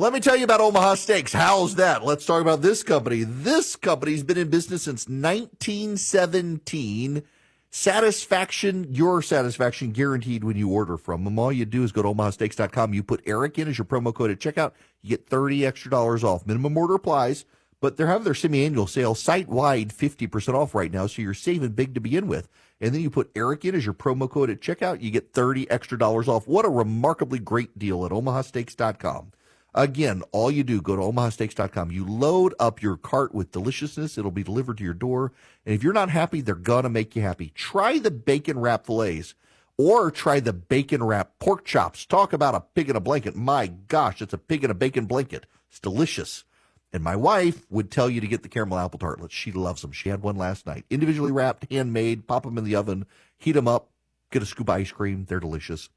Let 0.00 0.12
me 0.12 0.20
tell 0.20 0.36
you 0.36 0.44
about 0.44 0.60
Omaha 0.60 0.94
Steaks. 0.94 1.32
How's 1.32 1.74
that? 1.74 2.04
Let's 2.04 2.24
talk 2.24 2.40
about 2.40 2.62
this 2.62 2.84
company. 2.84 3.24
This 3.24 3.74
company's 3.74 4.22
been 4.22 4.38
in 4.38 4.48
business 4.48 4.84
since 4.84 5.08
1917. 5.08 7.24
Satisfaction, 7.72 8.94
your 8.94 9.22
satisfaction 9.22 9.90
guaranteed 9.90 10.44
when 10.44 10.56
you 10.56 10.68
order 10.68 10.98
from 10.98 11.24
them. 11.24 11.36
All 11.36 11.50
you 11.50 11.64
do 11.64 11.82
is 11.82 11.90
go 11.90 12.02
to 12.02 12.10
omahasteaks.com. 12.10 12.94
You 12.94 13.02
put 13.02 13.24
Erick 13.26 13.58
in 13.58 13.66
as 13.66 13.76
your 13.76 13.86
promo 13.86 14.14
code 14.14 14.30
at 14.30 14.38
checkout. 14.38 14.70
You 15.02 15.16
get 15.16 15.28
30 15.28 15.66
extra 15.66 15.90
dollars 15.90 16.22
off. 16.22 16.46
Minimum 16.46 16.78
order 16.78 16.94
applies, 16.94 17.44
but 17.80 17.96
they're 17.96 18.06
having 18.06 18.22
their 18.22 18.34
semi-annual 18.34 18.86
sale 18.86 19.16
site 19.16 19.48
wide 19.48 19.88
50% 19.88 20.54
off 20.54 20.76
right 20.76 20.92
now. 20.92 21.08
So 21.08 21.22
you're 21.22 21.34
saving 21.34 21.70
big 21.70 21.94
to 21.94 22.00
begin 22.00 22.28
with. 22.28 22.48
And 22.80 22.94
then 22.94 23.00
you 23.00 23.10
put 23.10 23.32
Erick 23.34 23.64
in 23.64 23.74
as 23.74 23.84
your 23.84 23.94
promo 23.94 24.30
code 24.30 24.48
at 24.48 24.60
checkout. 24.60 25.02
You 25.02 25.10
get 25.10 25.32
30 25.32 25.68
extra 25.68 25.98
dollars 25.98 26.28
off. 26.28 26.46
What 26.46 26.64
a 26.64 26.68
remarkably 26.68 27.40
great 27.40 27.76
deal 27.76 28.06
at 28.06 28.12
omahasteaks.com. 28.12 29.32
Again, 29.74 30.22
all 30.32 30.50
you 30.50 30.64
do, 30.64 30.80
go 30.80 30.96
to 30.96 31.02
omahasteaks.com. 31.02 31.90
You 31.90 32.04
load 32.04 32.54
up 32.58 32.82
your 32.82 32.96
cart 32.96 33.34
with 33.34 33.52
deliciousness. 33.52 34.16
It'll 34.16 34.30
be 34.30 34.42
delivered 34.42 34.78
to 34.78 34.84
your 34.84 34.94
door. 34.94 35.32
And 35.66 35.74
if 35.74 35.82
you're 35.82 35.92
not 35.92 36.10
happy, 36.10 36.40
they're 36.40 36.54
going 36.54 36.84
to 36.84 36.88
make 36.88 37.14
you 37.14 37.22
happy. 37.22 37.52
Try 37.54 37.98
the 37.98 38.10
bacon 38.10 38.58
wrap 38.58 38.86
fillets 38.86 39.34
or 39.76 40.10
try 40.10 40.40
the 40.40 40.52
bacon 40.52 41.04
wrap 41.04 41.38
pork 41.38 41.64
chops. 41.64 42.06
Talk 42.06 42.32
about 42.32 42.54
a 42.54 42.60
pig 42.60 42.90
in 42.90 42.96
a 42.96 43.00
blanket. 43.00 43.36
My 43.36 43.66
gosh, 43.66 44.22
it's 44.22 44.32
a 44.32 44.38
pig 44.38 44.64
in 44.64 44.70
a 44.70 44.74
bacon 44.74 45.04
blanket. 45.04 45.46
It's 45.68 45.78
delicious. 45.78 46.44
And 46.92 47.04
my 47.04 47.16
wife 47.16 47.66
would 47.70 47.90
tell 47.90 48.08
you 48.08 48.20
to 48.20 48.26
get 48.26 48.42
the 48.42 48.48
caramel 48.48 48.78
apple 48.78 48.98
tartlets. 48.98 49.34
She 49.34 49.52
loves 49.52 49.82
them. 49.82 49.92
She 49.92 50.08
had 50.08 50.22
one 50.22 50.36
last 50.36 50.66
night. 50.66 50.86
Individually 50.88 51.30
wrapped, 51.30 51.70
handmade, 51.70 52.26
pop 52.26 52.44
them 52.44 52.56
in 52.56 52.64
the 52.64 52.74
oven, 52.74 53.04
heat 53.36 53.52
them 53.52 53.68
up, 53.68 53.90
get 54.30 54.42
a 54.42 54.46
scoop 54.46 54.68
of 54.68 54.74
ice 54.74 54.90
cream. 54.90 55.26
They're 55.28 55.38
delicious. 55.38 55.90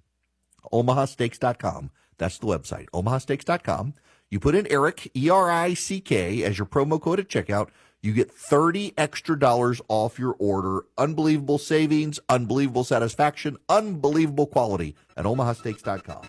OmahaSteaks.com. 0.71 1.91
That's 2.17 2.37
the 2.37 2.47
website, 2.47 2.87
omahasteaks.com. 2.91 3.93
You 4.29 4.39
put 4.39 4.55
in 4.55 4.71
Erick, 4.71 5.11
E 5.15 5.29
R 5.29 5.51
I 5.51 5.73
C 5.73 5.99
K, 5.99 6.43
as 6.43 6.57
your 6.57 6.65
promo 6.65 7.01
code 7.01 7.19
at 7.19 7.27
checkout. 7.27 7.69
You 8.01 8.13
get 8.13 8.31
30 8.31 8.93
extra 8.97 9.37
dollars 9.37 9.79
off 9.87 10.17
your 10.17 10.35
order. 10.39 10.85
Unbelievable 10.97 11.59
savings, 11.59 12.19
unbelievable 12.29 12.83
satisfaction, 12.83 13.57
unbelievable 13.69 14.47
quality 14.47 14.95
at 15.15 15.25
omahasteaks.com. 15.25 16.23